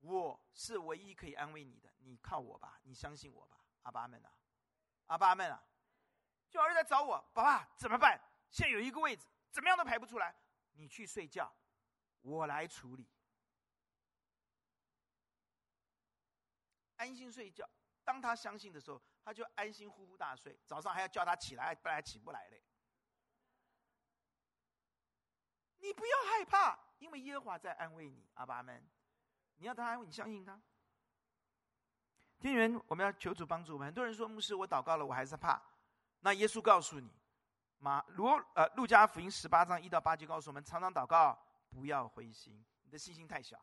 [0.00, 1.94] 我是唯一可以安慰你的。
[1.98, 3.64] 你靠我吧，你相信我吧。
[3.82, 4.32] 阿爸们啊。
[5.06, 5.62] 阿爸们啊，
[6.48, 8.20] 就儿子在找我，爸爸怎么办？
[8.50, 10.34] 现在有一个位置，怎么样都排不出来，
[10.72, 11.52] 你去睡觉，
[12.22, 13.08] 我来处理。
[16.96, 17.68] 安心睡觉。
[18.04, 20.58] 当他相信的时候，他就安心呼呼大睡。
[20.64, 22.62] 早上还要叫他起来，不然起不来嘞。
[25.78, 28.88] 你不要害怕，因为耶和华在安慰你，阿爸们。
[29.56, 30.60] 你要他安慰你，相信他。
[32.38, 33.86] 天元，我们要求主帮助我们。
[33.86, 35.60] 很多人说牧师，我祷告了，我还是怕。
[36.20, 37.10] 那耶稣告诉你，
[37.78, 41.38] 马罗呃路加福音十八章一到八节告诉我们，常常祷告，
[41.70, 42.64] 不要灰心。
[42.82, 43.58] 你的信心太小，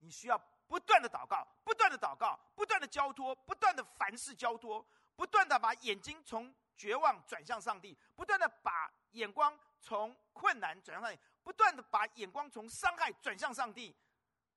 [0.00, 0.40] 你需要。
[0.68, 13.94] 不断的祷告，不断的祷告，不断的交托，不断的凡事交托，不断的把眼睛从绝望转向上帝，不断的把眼光从困难转向上帝，不断的把眼光从伤害转向上帝，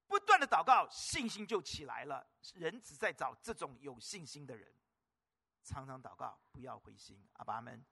[0.09, 2.25] 不断的祷告，信心就起来了。
[2.55, 4.67] 人只在找这种有信心的人，
[5.63, 7.23] 常常祷告，不要灰心。
[7.33, 7.85] 阿爸们，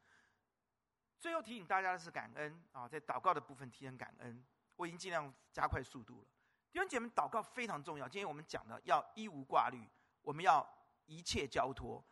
[1.20, 4.44] 最后提醒大家的是感恩啊，在祷告的部分提醒感恩，
[4.76, 6.28] 我已经尽量加快速度了。
[6.72, 8.10] 弟兄姐妹，祷告非常重要。
[8.10, 9.88] 今天我们讲的要一无挂虑，
[10.24, 10.68] 我们要
[11.06, 12.04] 一切交托。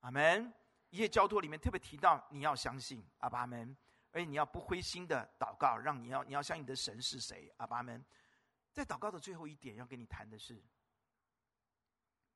[0.00, 0.52] 阿门。
[0.90, 3.76] 一切交托里面特别提到你要相信，阿爸们，
[4.12, 8.02] 而且你要不灰心的祷告，让你要你要相信你的神是谁，阿爸们。
[8.76, 10.62] 在祷告的最后一点要跟你谈的是，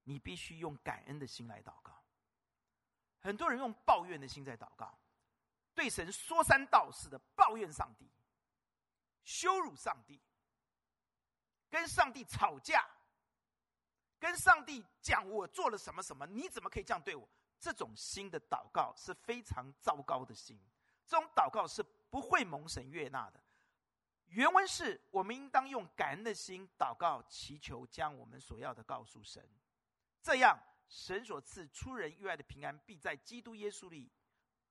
[0.05, 2.03] 你必须用感恩的心来祷告。
[3.19, 4.99] 很多人用抱怨的心在祷告，
[5.75, 8.11] 对神说三道四的抱怨上帝，
[9.23, 10.19] 羞辱上帝。
[11.69, 12.89] 跟上帝吵架，
[14.19, 17.29] 跟上帝讲我做了什么什么，你怎么可以这样对我？
[17.59, 20.59] 这种心的祷告是非常糟糕的心，
[21.07, 23.41] 这种祷告是不会蒙神悦纳的。
[24.31, 29.49] 原文是我们应当用感恩的心祷告，祈求将我们所要的告诉神，
[30.23, 30.59] 这样
[30.89, 34.11] 神所赐出人意外的平安，必在基督耶稣里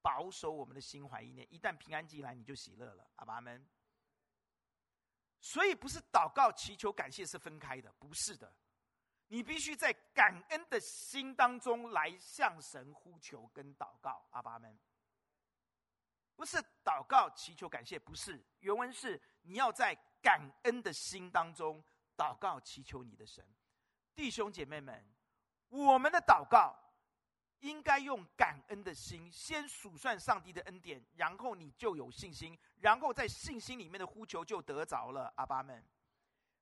[0.01, 1.45] 保守我们的心怀意念。
[1.53, 3.05] 一旦平安进来，你就喜乐了。
[3.17, 3.67] 阿爸们。
[5.41, 8.53] 所以不是祷告、祈求、感谢是分开的，不是的。
[9.27, 14.77] 你必须在感恩的心当中来向神呼求跟祷告，阿爸们。
[16.39, 18.41] 不是祷告、祈求、感谢，不是。
[18.61, 21.83] 原文是你要在感恩的心当中
[22.15, 23.45] 祷告、祈求你的神。
[24.15, 25.05] 弟兄姐妹们，
[25.67, 26.73] 我们的祷告。
[27.59, 35.33] 应该用感恩的心，先数算上帝的恩典，然后你就有信心，然后在信心里面的呼求就得着了。
[35.35, 35.83] 阿爸们，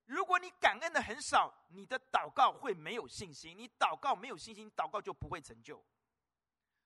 [0.05, 5.86] 如果你感恩的很少，你的祷告会没有信心，你祷告没有信心，祷告就不会成就。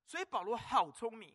[0.06, 1.34] 所以保罗好聪明。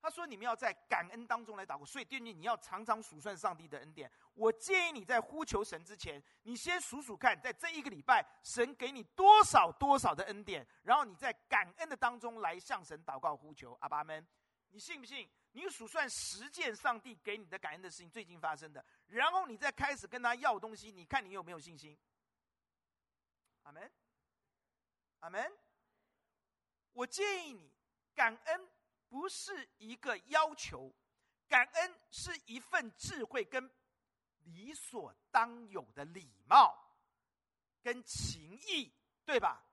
[0.00, 4.10] 他说：“你们要在感恩当中来祷告，所以弟兄，你要常常数算上帝的恩典。
[4.32, 13.76] 我建议你在呼求神之前，你先数数看，在这一个礼拜，神给你多少多少的恩典，然后你在感恩的当中来向神祷告呼求。
[13.80, 14.24] 阿爸们，
[14.68, 15.28] 你信不信？
[15.50, 21.98] 你数算十件上帝给你的感恩的事情，最近发生的，然后你再开始跟他要东西，你看你有没有信心？
[23.64, 23.90] 阿门，
[25.18, 25.52] 阿门。
[26.92, 27.72] 我建议你
[28.14, 28.68] 感恩。”
[29.08, 30.94] 不是一个要求，
[31.48, 33.70] 感恩是一份智慧跟
[34.44, 36.76] 理所当有的礼貌
[37.82, 38.92] 跟情谊，
[39.24, 39.64] 对吧？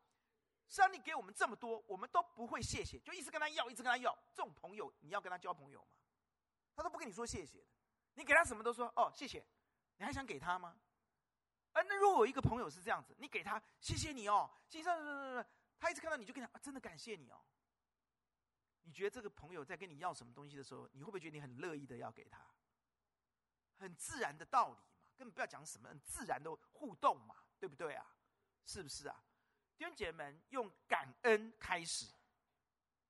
[0.67, 4.17] 上帝给我们这么多，我们都不会谢谢，就一直跟他要，一直跟他要。
[4.33, 5.87] 这种朋友，你要跟他交朋友吗？
[6.75, 7.63] 他都不跟你说谢谢，
[8.15, 9.45] 你给他什么都说哦谢谢，
[9.97, 10.75] 你还想给他吗？
[11.73, 14.89] 啊那如果有一个朋友是这样子，你给他谢谢你哦，谢谢，
[15.79, 17.45] 他一直看到你就跟他啊，真的感谢你哦。
[18.85, 22.39] 你觉得这个朋友在跟你要什么东西的时候，你会不会觉得你很乐意的要给他？
[23.77, 24.83] 很自然的道理嘛，
[25.17, 28.15] 根本不要讲什么，很自然的互动嘛，对不对啊？
[28.63, 29.23] 是不是啊？
[29.77, 32.05] 弟兄姐妹们，用感恩开始，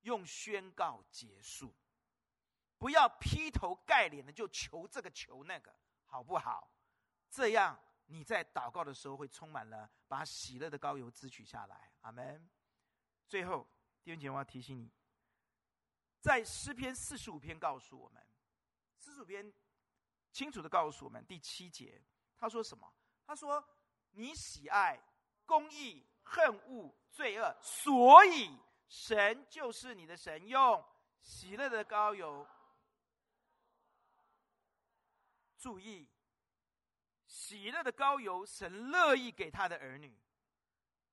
[0.01, 1.71] 用宣告结束，
[2.77, 5.71] 不要劈头盖脸的就求这个求那个，
[6.05, 6.71] 好不好？
[7.29, 11.91] 这样你在祷告的时候会充满了把喜乐的膏油支取下来。
[12.01, 12.49] 阿门。
[13.27, 13.67] 最后，
[14.03, 14.91] 弟兄姐妹，我要提醒你。
[16.25, 18.27] 在诗篇四十五篇告诉我们，
[18.97, 19.53] 四十五篇
[20.31, 22.01] 清楚的告诉我们第七节，
[22.35, 22.91] 他说什么？
[23.27, 23.63] 他说
[24.09, 24.99] ：“你喜爱
[25.45, 28.57] 公义，恨恶罪恶，所以
[28.87, 30.83] 神就是你的神，用
[31.21, 32.47] 喜乐的膏油。
[35.59, 36.09] 注意，
[37.27, 40.17] 喜乐的膏油，神乐意给他的儿女，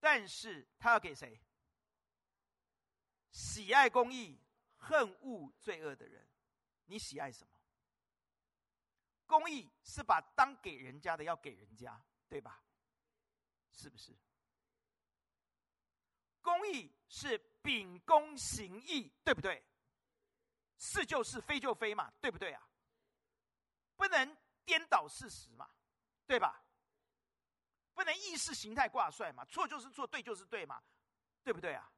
[0.01, 1.39] 但是他要给谁？
[3.31, 4.39] 喜爱公义。”
[4.83, 6.29] 恨恶罪恶的人，
[6.87, 7.53] 你喜爱什么？
[9.27, 12.63] 公义是把当给人家的要给人家，对吧？
[13.71, 14.13] 是不是？
[16.41, 19.65] 公义是秉公行义，对不对？
[20.77, 22.69] 是就是，非就非嘛，对不对啊？
[23.95, 25.71] 不能颠倒事实嘛，
[26.27, 26.61] 对吧？
[27.95, 30.83] 不能意识形态挂帅嘛，错就是错，对就是对嘛，
[31.45, 31.89] 对不对啊？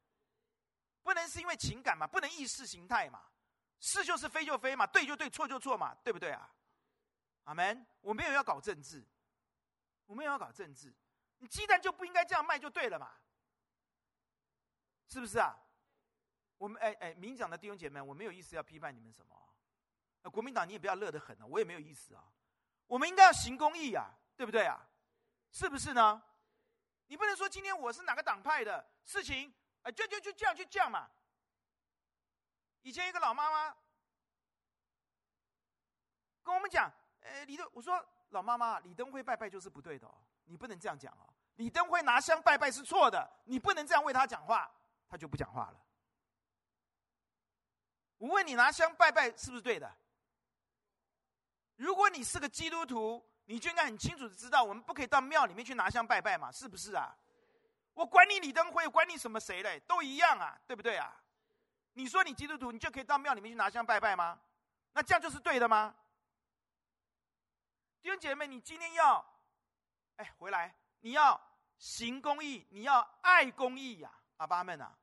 [1.05, 3.23] 不能是因为情感嘛，不能意识形态嘛，
[3.79, 6.51] 是就是，非就非嘛，对就对，错就错嘛，对不对啊？
[7.45, 7.87] 阿门。
[8.01, 9.07] 我没有要搞政治，
[10.07, 10.93] 我没有要搞政治，
[11.39, 13.13] 你鸡蛋就不应该这样卖就对了嘛，
[15.07, 15.55] 是不是啊？
[16.57, 19.35] 我们哎哎，民进党的弟兄姐妹，我没有意思要批判你们什么。
[19.35, 22.25] 啊国民党你也不要乐得很了，我也没有意思啊。
[22.87, 24.89] 我们应该要行公义啊，对不对啊？
[25.51, 26.23] 是不是呢？
[27.09, 31.09] 你不能说今天我是哪个党派的事情，哎，就就就这样就这样嘛。
[32.82, 33.74] 以前一个老妈妈
[36.43, 40.14] 跟我们讲，哎，李登，我说老妈妈，李登辉拜拜就是不对的哦，
[40.45, 41.32] 你不能这样讲哦。
[41.57, 44.70] 李登辉拿香拜拜是错的，你不能这样为他讲话，
[45.09, 45.80] 他就不讲话了。
[48.18, 49.91] 我问你，拿香拜拜是不是对的？
[51.76, 57.16] 如果你是个基督徒，你就应该很清楚的知道，我们不可以到庙里面去拿香拜拜嘛，是不是啊？
[57.95, 61.20] 我管你李登辉，管你什么谁嘞，都一样啊，对不对啊？
[61.92, 64.40] 你说你基督徒，你就可以到庙里面去拿香拜拜吗？
[64.92, 65.95] 那这样就是对的吗？
[68.03, 69.24] 弟兄姐妹，你今天要，
[70.16, 71.40] 哎，回来，你要
[71.78, 74.99] 行公义，你要爱公义呀，阿爸们啊，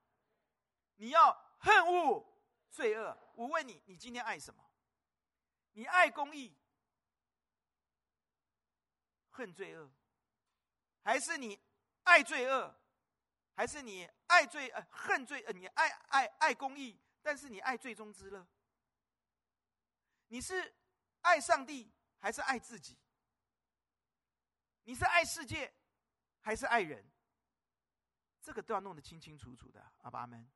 [0.97, 2.25] 你要恨恶
[2.69, 4.63] 罪恶，我问你，你今天爱什么？
[5.71, 6.53] 你爱公义，
[9.29, 9.89] 恨罪恶，
[11.03, 11.57] 还是你
[12.03, 12.75] 爱罪恶，
[13.53, 18.47] 还是你爱罪呃恨罪呃你爱爱爱公义，但是你爱罪中之乐？
[20.27, 20.73] 你是
[21.21, 22.97] 爱上帝还是爱自己？
[24.83, 25.73] 你是爱世界
[26.39, 27.05] 还是爱人？
[28.41, 30.49] 这个都要弄得清清楚楚的，阿爸们。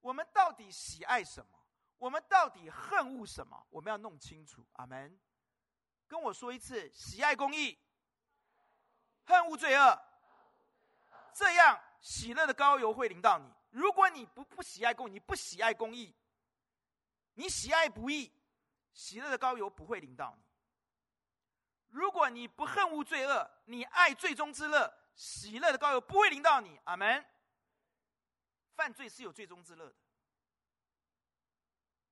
[0.00, 1.58] 我们到底喜爱什么？
[1.96, 3.66] 我们到底恨恶什么？
[3.70, 4.68] 我们要弄清楚。
[4.72, 5.18] 阿门。
[6.08, 7.78] 跟我说一次：喜爱公义，
[9.24, 9.98] 恨恶罪恶，
[11.32, 13.50] 这样喜乐的膏油会临到你。
[13.70, 16.14] 如果你不不喜爱公，你不喜爱公义，
[17.34, 18.30] 你喜爱不义，
[18.92, 20.42] 喜乐的膏油不会临到你。
[21.88, 26.78] 如果你不恨恶罪恶，你爱最终之乐，喜乐的膏油不会临到你。
[26.84, 27.24] 阿门。
[28.74, 29.94] 犯罪是有最终之乐的，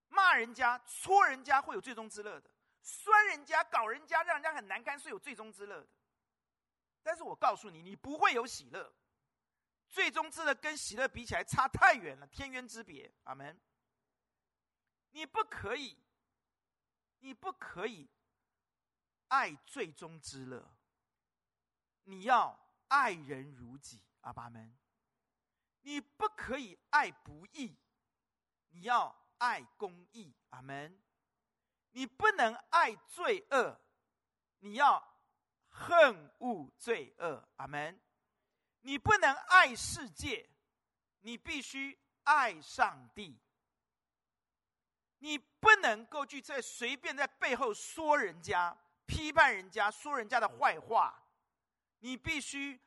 [0.09, 2.51] 骂人家、戳人家会有最终之乐的，
[2.82, 5.88] 酸人家、搞人家，让人家很难堪是有最终之乐的。
[7.03, 8.93] 但是我告诉你，你不会有喜乐，
[9.91, 13.12] 最终之乐跟喜乐比起来差太远了，天渊之别。
[13.24, 13.61] 阿门。
[15.11, 15.99] 你不可以，
[17.18, 18.09] 你不可以
[19.28, 20.72] 爱最终之乐，
[22.05, 24.01] 你要爱人如己。
[24.20, 24.76] 阿爸们。
[25.80, 27.76] 你不可以爱不义，
[28.68, 30.34] 你要爱公义。
[30.51, 31.03] 阿门。
[31.93, 33.80] 你不能爱罪恶，
[34.59, 35.03] 你要
[35.68, 37.49] 恨恶罪恶。
[37.57, 38.01] 阿门。
[38.81, 40.49] 你不能爱世界，
[41.20, 43.39] 你必须爱上帝。
[45.18, 48.76] 你不能够去在随便在背后说人家、
[49.07, 51.22] 批判人家、说人家的坏话。
[51.99, 52.81] 你必须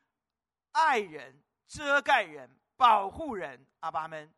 [0.72, 2.60] 爱人、遮盖人。
[2.76, 4.34] 保护人，阿爸们，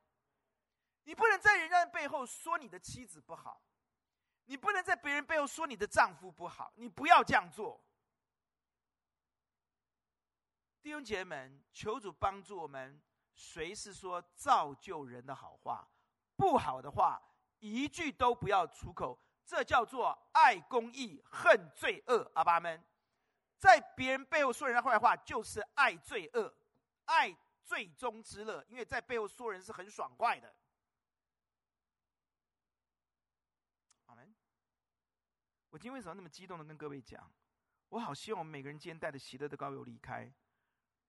[1.05, 3.63] 你不能在人家的背后说你的妻子不好，
[4.45, 7.83] 你不能在别人背后说你的丈夫不好，你不要这样做。
[10.87, 13.03] 弟兄姐妹们，求主帮助我们，
[13.35, 15.85] 随时说造就人的好话，
[16.37, 17.21] 不好的话
[17.59, 22.31] 一句都不要出口，这叫做爱公义，恨罪恶。
[22.37, 22.81] 阿爸们，
[23.59, 26.55] 在别人背后说人家坏话，就是爱罪恶，
[27.07, 27.37] 爱。
[27.65, 30.55] 罪中之乐，因为在背后说人是很爽快的。
[34.05, 34.33] 阿门。
[35.71, 37.29] 我今天为什么那么激动的跟各位讲？
[37.89, 40.33] 我好希望我们每个人今天带着喜乐的膏油离开。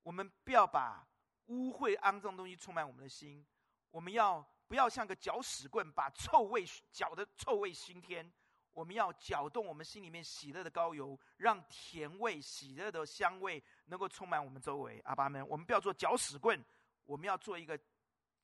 [0.08, 1.06] 我们不要把
[1.48, 3.46] 污秽肮脏东西充满我们的心。
[3.92, 8.32] 我们要不要像个搅屎棍，把臭味搅得臭味熏天？
[8.72, 15.02] 我们要搅动我们心里面喜乐的膏油，让甜味、喜乐的香味能够充满我们周围。
[15.02, 16.64] 阿爸们，我们不要做搅屎棍，
[17.04, 17.78] 我们要做一个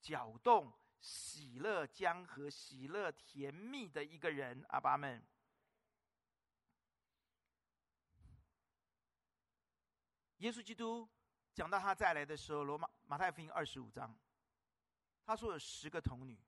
[0.01, 4.65] 搅动喜乐江河、喜乐甜蜜的一个人。
[4.67, 5.25] 阿爸们，
[10.39, 11.07] 耶稣基督
[11.53, 14.15] 讲到他再来的时候，罗马马太福音二十五章，
[15.25, 16.41] 他说有十个童女，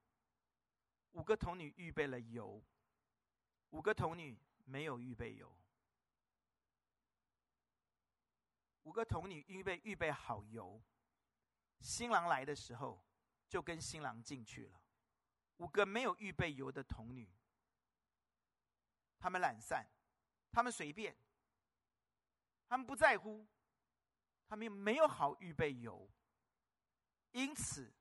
[1.11, 2.63] 五个童女预备了油。
[3.71, 5.53] 五个童女没有预备油，
[8.83, 10.81] 五个童女预备预备好油，
[11.81, 13.03] 新郎来的时候
[13.49, 14.81] 就跟新郎进去了。
[15.57, 17.29] 五个没有预备油的童女，
[19.19, 19.85] 他们懒散，
[20.51, 21.17] 他们随便，
[22.69, 23.45] 他们不在乎，
[24.47, 26.09] 他们没有好预备油，
[27.31, 27.91] 因此，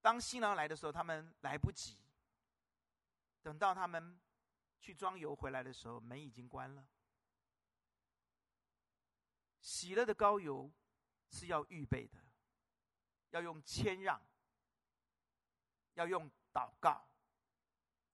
[0.00, 1.96] 当新郎来的时候，他们来不及。
[3.42, 4.20] 等到他们
[4.80, 6.86] 去装油回来的时候，门已经关了。
[9.60, 10.70] 喜乐的膏油
[11.28, 12.18] 是要预备的，
[13.30, 14.20] 要用谦让，
[15.94, 17.06] 要用祷告，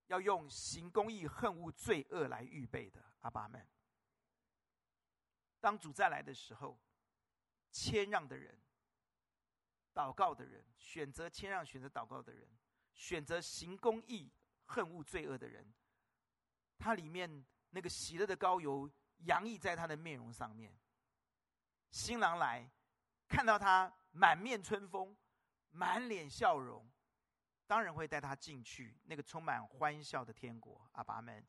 [0.07, 3.03] 要用行公义、恨恶罪恶来预备的。
[3.21, 3.67] 阿爸们，
[5.59, 6.79] 当主再来的时候，
[7.71, 8.59] 谦让的人、
[9.93, 12.47] 祷告的人，选择谦让、选择祷告的人，
[12.93, 14.31] 选择行公义、
[14.65, 15.73] 恨恶罪恶的人，
[16.77, 18.89] 他里面那个喜乐的膏油
[19.25, 20.75] 洋溢在他的面容上面。
[21.91, 22.69] 新郎来，
[23.27, 25.15] 看到他满面春风，
[25.69, 26.89] 满脸笑容，
[27.65, 30.89] 当然会带他进去那个充满欢笑的天国。
[30.93, 31.45] 阿爸们，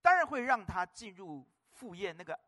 [0.00, 2.38] 当然会让他进入赴宴那个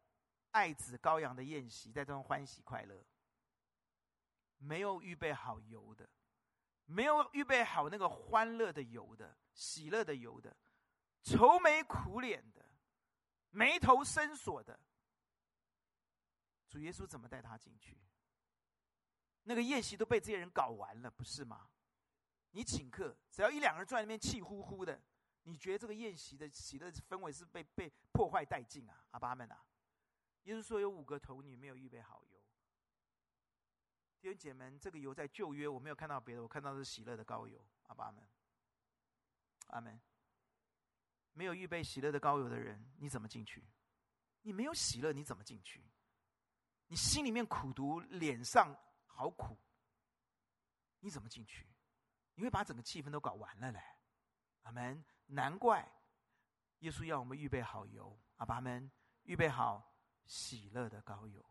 [0.51, 3.05] 爱子羔羊的宴席，在中欢喜快乐。
[4.59, 6.09] 没有预备好油的，
[6.87, 10.57] 没有预备好那个欢乐的油的、喜乐的油的，
[11.23, 12.65] 愁眉苦脸的，
[13.51, 14.81] 眉头深锁的。
[16.69, 17.99] 主耶稣怎么带他进去？
[19.45, 21.71] 那个宴席都被这些人搞完了，不是吗？
[22.51, 25.01] 你请客，只要一两个人坐在那边气呼呼的，
[25.45, 29.05] 你觉得这个宴席的喜乐氛围是被被破坏殆尽啊？
[29.13, 29.65] 阿爸们啊！
[30.49, 32.41] 耶稣说有五个童女没有预备好油。
[34.19, 37.63] 弟兄姐妹们，这个油在旧约我没有看到别的，我看到的是喜乐的膏油。
[37.83, 38.27] 阿爸们，
[39.67, 40.01] 阿门。
[41.35, 43.63] 没有预备喜乐的膏油的人，你怎么进去？
[44.41, 45.85] 你没有喜乐，你怎么进去？
[46.87, 48.75] 你心里面苦毒，脸上
[49.05, 49.55] 好苦，
[51.01, 51.69] 你怎么进去？
[52.35, 53.81] 你会把整个气氛都搞完了嘞！
[54.63, 55.05] 阿门。
[55.27, 55.87] 难怪
[56.79, 58.91] 耶稣要我们预备好油，阿爸们
[59.25, 59.88] 预备好
[60.29, 61.45] 喜乐的膏油。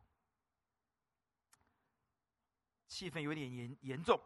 [2.88, 4.17] 气氛有点严严重，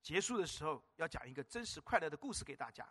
[0.00, 2.90] 结束的时候要讲一个真实快乐的故事给大家。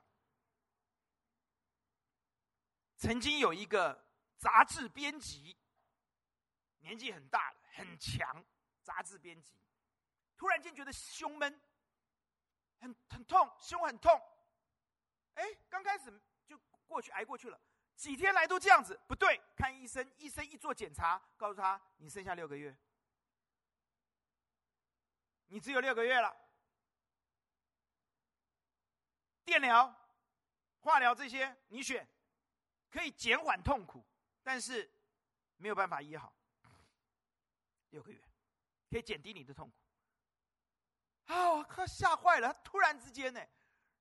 [2.97, 4.05] 曾经有一个
[4.37, 5.57] 杂志编辑。
[6.79, 8.43] 年纪很大了，很强，
[8.81, 9.53] 杂志编辑，
[10.35, 11.57] 突然间觉得胸闷，
[12.81, 14.11] 很很痛，胸很痛。
[15.35, 16.11] 哎，刚开始
[16.45, 17.57] 就过去挨过去了，
[17.95, 22.75] 几天来都这样子，不对，看医生，医生一做检查，告诉他你剩下六个月，
[25.47, 26.35] 你只有六个月了。
[29.45, 29.93] 电疗、
[30.79, 32.07] 化疗这些你选，
[32.89, 34.03] 可以减缓痛苦，
[34.41, 34.89] 但是
[35.57, 36.33] 没有办法医好。
[37.89, 38.19] 六个月，
[38.89, 41.33] 可以减低你的痛苦。
[41.33, 43.45] 啊，他吓坏了，突然之间呢，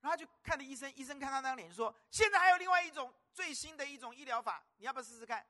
[0.03, 5.46] 然后他就看着医生，医生看他那张脸说：“现在还有另外一种最新的一种医疗法，你要不要试试看？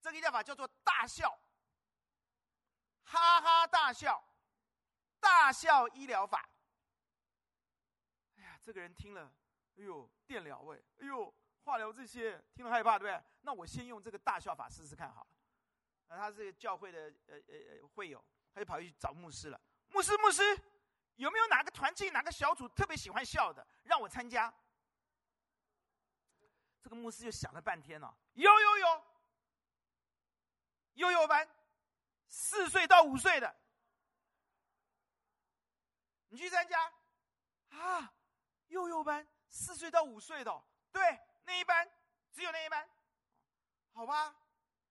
[0.00, 1.38] 这个医疗法叫做大笑，
[3.04, 4.24] 哈哈大笑，
[5.20, 6.48] 大笑医疗法。”
[8.38, 9.30] 哎呀，这个人听了，
[9.76, 11.32] 哎呦，电疗哎，哎呦，
[11.64, 13.22] 化疗这些，听了害怕，对不对？
[13.42, 15.30] 那我先用这个大笑法试试看好了。
[16.06, 19.60] 那他是教会的呃呃呃会友，他就跑去找牧师了。
[19.88, 20.42] 牧师，牧师，
[21.18, 24.52] 有没有哪个团契、哪个小组特别喜欢笑的，让我参加？
[26.80, 29.04] 这个牧师就想了半天了，有有有，
[30.94, 31.46] 幼幼班，
[32.28, 33.54] 四岁到五岁的，
[36.28, 36.92] 你去参加
[37.70, 38.14] 啊？
[38.68, 41.90] 幼幼班，四岁到五岁的，对，那一班
[42.32, 42.88] 只有那一班，
[43.92, 44.34] 好吧。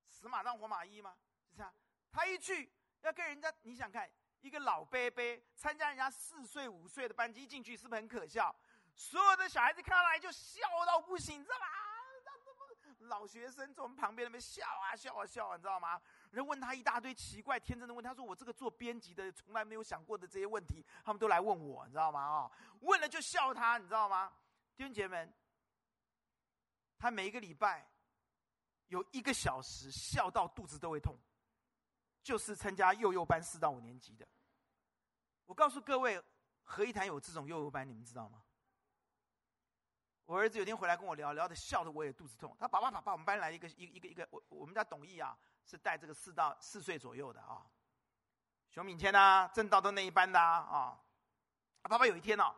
[0.09, 1.17] 死马当活马医吗？
[1.49, 1.73] 是这样。
[2.11, 2.69] 他一去
[3.01, 4.11] 要跟人家，你想看
[4.47, 8.55] 一个老伯伯参加人家四岁五岁的班级，一进去是不是很可笑？
[8.95, 11.65] 所有的小孩子看来就笑到不行，你知道吗？
[13.01, 16.01] 老学生坐我们旁边那边笑啊笑啊笑啊，你知道吗？
[16.31, 24.31] 人问他一大堆奇怪天真的问，他说：“我这个做编辑的从来没有想过的这些问题，他们都来问我，你知道吗？”啊，问了就笑他，你知道吗？
[24.75, 25.29] 弟兄姐妹，
[26.97, 27.87] 他每一个礼拜。
[28.87, 31.13] 有一个小时笑到肚子都会痛，
[32.23, 34.25] 就是参加幼幼班四到五年级的。
[35.47, 36.21] 我告诉各位，
[36.63, 38.43] 何一坛有这种幼幼班，你们知道吗？
[40.25, 42.55] 我儿子有天回来跟我聊，聊的笑的我也肚子痛。
[42.59, 47.65] 他爸爸爸爸，我们班来一个一一个一个，我我们家董毅啊，是带这个四到四岁左右的啊，
[48.69, 50.57] 熊敏谦呐，正道都那一班的啊。
[50.57, 50.99] 啊，
[51.83, 52.53] 爸爸有一天呢，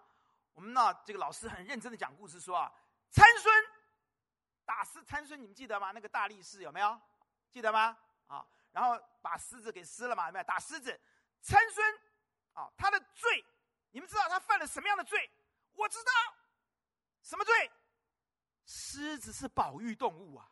[0.53, 2.73] 我们呢这个老师很认真的讲故事说啊，
[3.11, 3.53] 参孙。
[4.65, 5.91] 打狮参孙，你们记得吗？
[5.91, 6.99] 那个大力士有没有？
[7.49, 7.97] 记得吗？
[8.27, 10.27] 啊，然后把狮子给撕了嘛？
[10.27, 10.43] 有没有？
[10.43, 10.99] 打狮子，
[11.41, 11.98] 参孙，
[12.59, 13.45] 啊，他的罪，
[13.91, 15.31] 你们知道他犯了什么样的罪？
[15.75, 16.11] 我知道，
[17.21, 17.71] 什么罪？
[18.65, 20.45] 狮子是保育动物啊，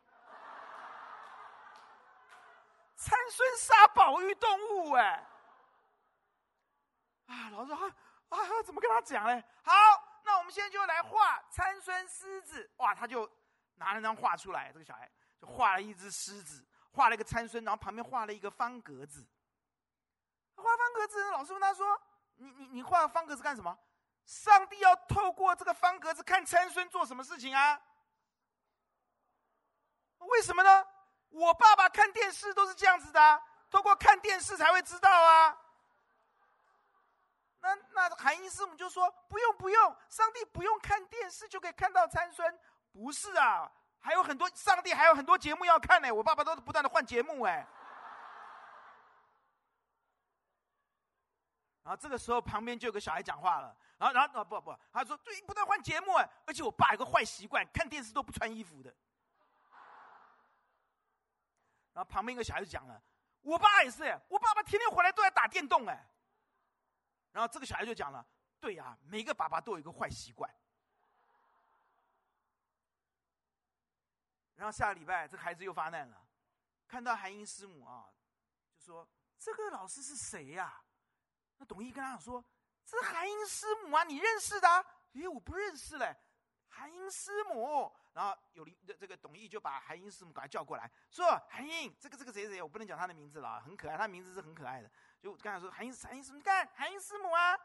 [2.96, 5.24] 参孙杀保育动物哎！
[7.26, 7.78] 啊，老师啊，
[8.30, 9.44] 啊，怎么跟他讲呢？
[9.62, 9.72] 好，
[10.24, 12.70] 那我们现在就来画参孙狮子。
[12.78, 13.30] 哇，他就
[13.74, 19.24] 拿了张画出来，这个小孩就画了一只狮子，画了一个参孙，然后旁边画了一个方格子。
[20.62, 22.00] 画方格子，老师问他说
[22.36, 23.76] ：“你你你画方格子干什么？”
[24.26, 27.80] 上帝要透过这个方格子看参孙做什么事情啊？
[30.18, 30.86] 为什么呢？
[31.30, 35.56] 我爸爸看电视都是这样子的啊，透过看电视才会知道啊。
[37.60, 42.58] 那那韩英师母就说：“不用不用，上帝不用看电视就可以看到参孙。”
[42.92, 46.12] 不是啊，还有很多上帝还有很多节目要看呢。
[46.12, 47.66] 我爸爸都是不断的换节目哎。
[51.88, 58.94] 然后这个时候旁边就有个小孩讲话了，然后然后啊不不，他说对，不断换节目哎，而且我爸有个坏习惯，看电视都不穿衣服的。
[61.94, 63.02] 然后旁边一个小孩就讲了，
[63.40, 66.06] 我爸也是哎，我爸爸天天回来都在打电动哎。
[67.32, 68.22] 然后这个小孩就讲了，
[68.60, 70.54] 对呀，每个爸爸都有一个坏习惯。
[74.56, 76.22] 然后下个礼拜这孩子又发难了，
[76.86, 78.12] 看到韩英师母啊，
[78.76, 79.08] 就说
[79.38, 80.82] 这个老师是谁呀？
[81.58, 82.42] 那董毅跟他讲说
[82.86, 86.16] ：“这是韩英师母啊，你认识的？”啊咦，我不认识嘞，
[86.68, 87.92] 韩英师母。
[88.12, 94.90] 然后有这这个董毅就把韩英师母把他叫过来，说：“韩英，这个这个谁谁，我不能讲他的名字了，很可爱，他名字是很可爱的。”
[95.20, 97.56] 就刚才说韩英韩英师母，你看韩英师母啊，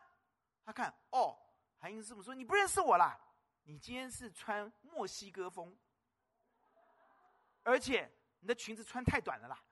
[0.65, 1.37] 他看哦，
[1.79, 3.19] 韩英师母说：“你不认识我啦，
[3.63, 5.77] 你今天是穿墨西哥风，
[7.63, 9.63] 而且你的裙子穿太短了啦。”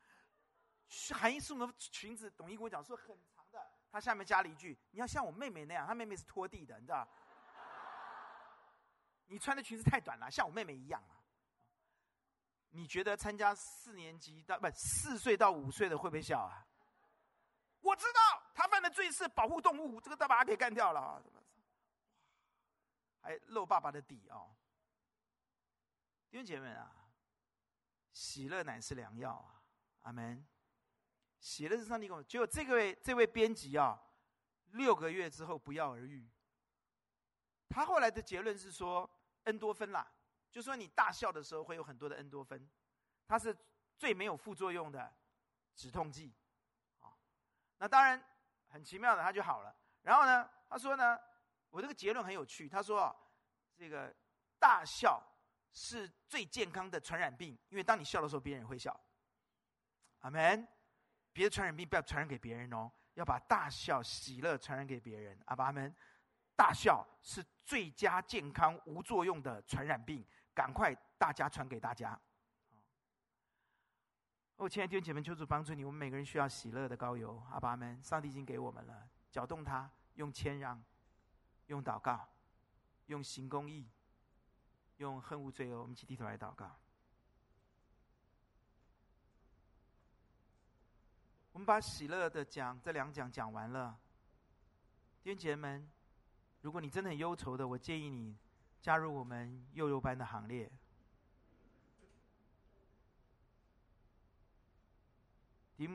[1.13, 3.17] 韩英师母的裙子，董毅跟我讲说很。
[3.91, 7.05] 他下面加了一句：“你要像我妹妹那样，她妹妹是拖地的，你知道？
[9.27, 11.19] 你穿的裙子太短了，像我妹妹一样啊。
[12.69, 16.65] 你觉得参加四年级到不四岁到五岁的会不会笑啊？
[17.81, 18.19] 我知道
[18.53, 21.21] 他犯的罪是保护动物，这个大把他给干掉了啊！
[23.21, 24.55] 还露爸爸的底哦。
[26.29, 26.95] 弟兄姐妹啊，
[28.13, 29.61] 喜乐乃是良药啊！
[30.03, 30.47] 阿门。”
[31.41, 33.99] 写的是上帝给我，结果这个位这位编辑啊，
[34.73, 36.29] 六个月之后不药而愈。
[37.67, 39.09] 他后来的结论是说，
[39.45, 40.07] 恩多芬啦，
[40.51, 42.69] 就说你大笑的时候会有很多的恩多芬，
[43.25, 43.57] 它是
[43.97, 45.11] 最没有副作用的
[45.73, 46.31] 止痛剂，
[46.99, 47.11] 啊，
[47.79, 48.23] 那当然
[48.67, 49.75] 很奇妙的，他就好了。
[50.03, 51.19] 然后呢，他说呢，
[51.71, 53.13] 我这个结论很有趣，他说
[53.75, 54.15] 这个
[54.59, 55.19] 大笑
[55.73, 58.95] 是最健康的传染病，因为当你笑的时候，别人也会笑。
[60.19, 60.67] 阿门。
[61.33, 65.39] 别的传染病不要传染给别人哦，要把大笑、喜乐传染给别人。
[65.45, 65.93] 阿爸们，
[66.55, 72.19] 大笑是最佳健康无作用的传染病，赶快大家传给大家。
[74.57, 77.41] 哦，亲爱的弟兄姐妹，求主帮助你，我们每个人需要喜乐的膏油。
[77.51, 80.83] 阿爸们，上帝已经给我们了，搅动它，用谦让，
[81.67, 82.29] 用祷告，
[83.07, 83.89] 用行公义，
[84.97, 85.81] 用恨恶罪恶。
[85.81, 86.77] 我们一起低头来祷告。
[91.53, 93.97] 我们把喜乐的讲这两讲讲完了，
[95.21, 95.89] 弟兄姐妹们，
[96.61, 98.37] 如果你真的很忧愁的，我建议你
[98.81, 100.71] 加入我们幼幼班的行列。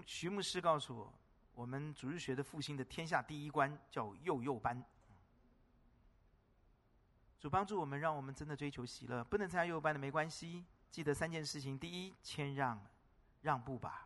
[0.05, 1.15] 徐牧师告诉我，
[1.55, 4.85] 我们主日学的复兴的天下第一关叫幼幼班。
[7.39, 9.23] 主帮助我们，让我们真的追求喜乐。
[9.23, 12.85] 不能参加幼幼班的没关系，记得三件事情：第一，谦让，
[13.43, 14.06] 让步吧。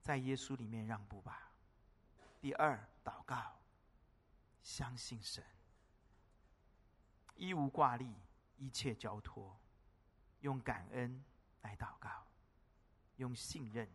[0.00, 1.52] 在耶稣里面让步吧。
[2.40, 3.60] 第二，祷告，
[4.62, 5.44] 相信神，
[7.36, 8.14] 一无挂虑，
[8.56, 9.60] 一切交托，
[10.40, 11.22] 用感恩
[11.62, 12.26] 来祷告，
[13.16, 13.88] 用信任、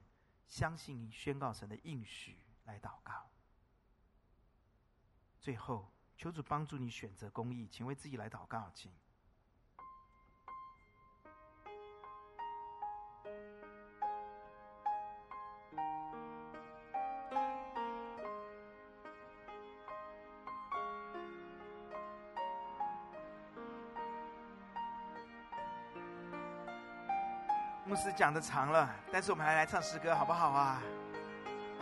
[0.48, 3.30] 相信、宣告神的应许来祷告。
[5.40, 8.92] 最后，求主帮助你选择公义，请为自己来祷告，请。
[27.96, 30.82] 牧师讲的长了，但是我们还来唱诗歌，好不好啊？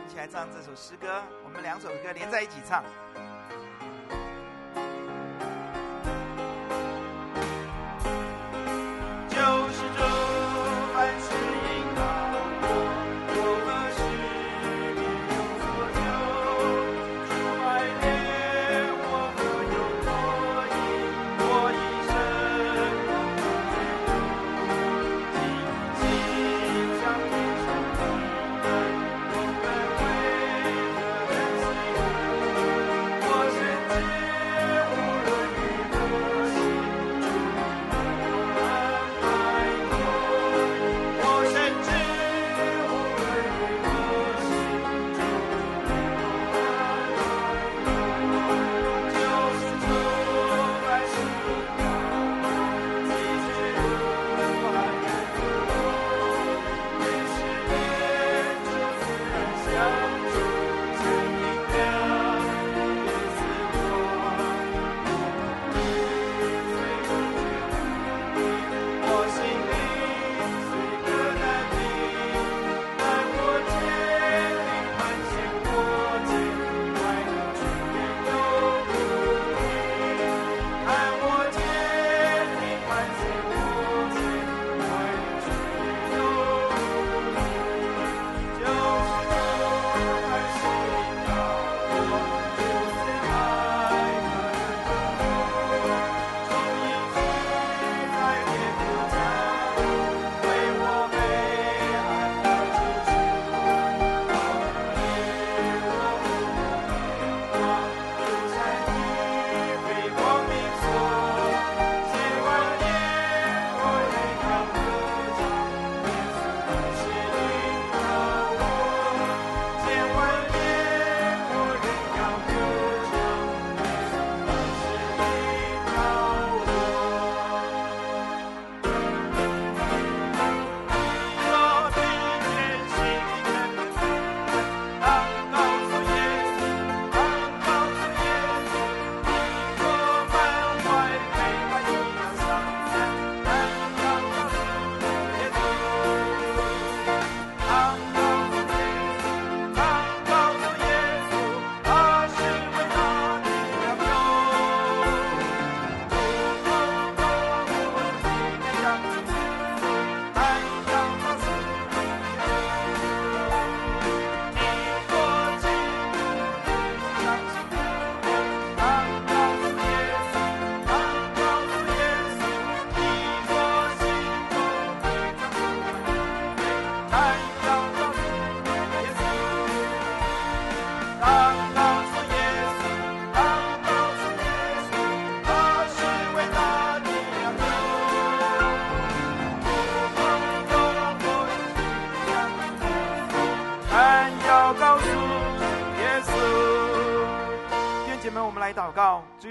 [0.06, 2.84] 一起来唱这首诗歌，我们两首歌连在一起唱。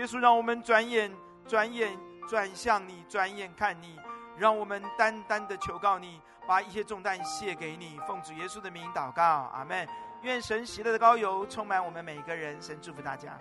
[0.02, 1.08] 耶稣，让我们转眼、
[1.46, 1.96] 转眼
[2.28, 3.96] 转向你，转眼看你，
[4.36, 8.00] 让我们单单的求告你，把一些重担卸给你。
[8.04, 9.22] 奉主耶稣的名祷告，
[9.54, 9.86] 阿门。
[10.22, 12.60] 愿神喜乐的高油充满我们每一个人。
[12.60, 13.38] 神祝福大家。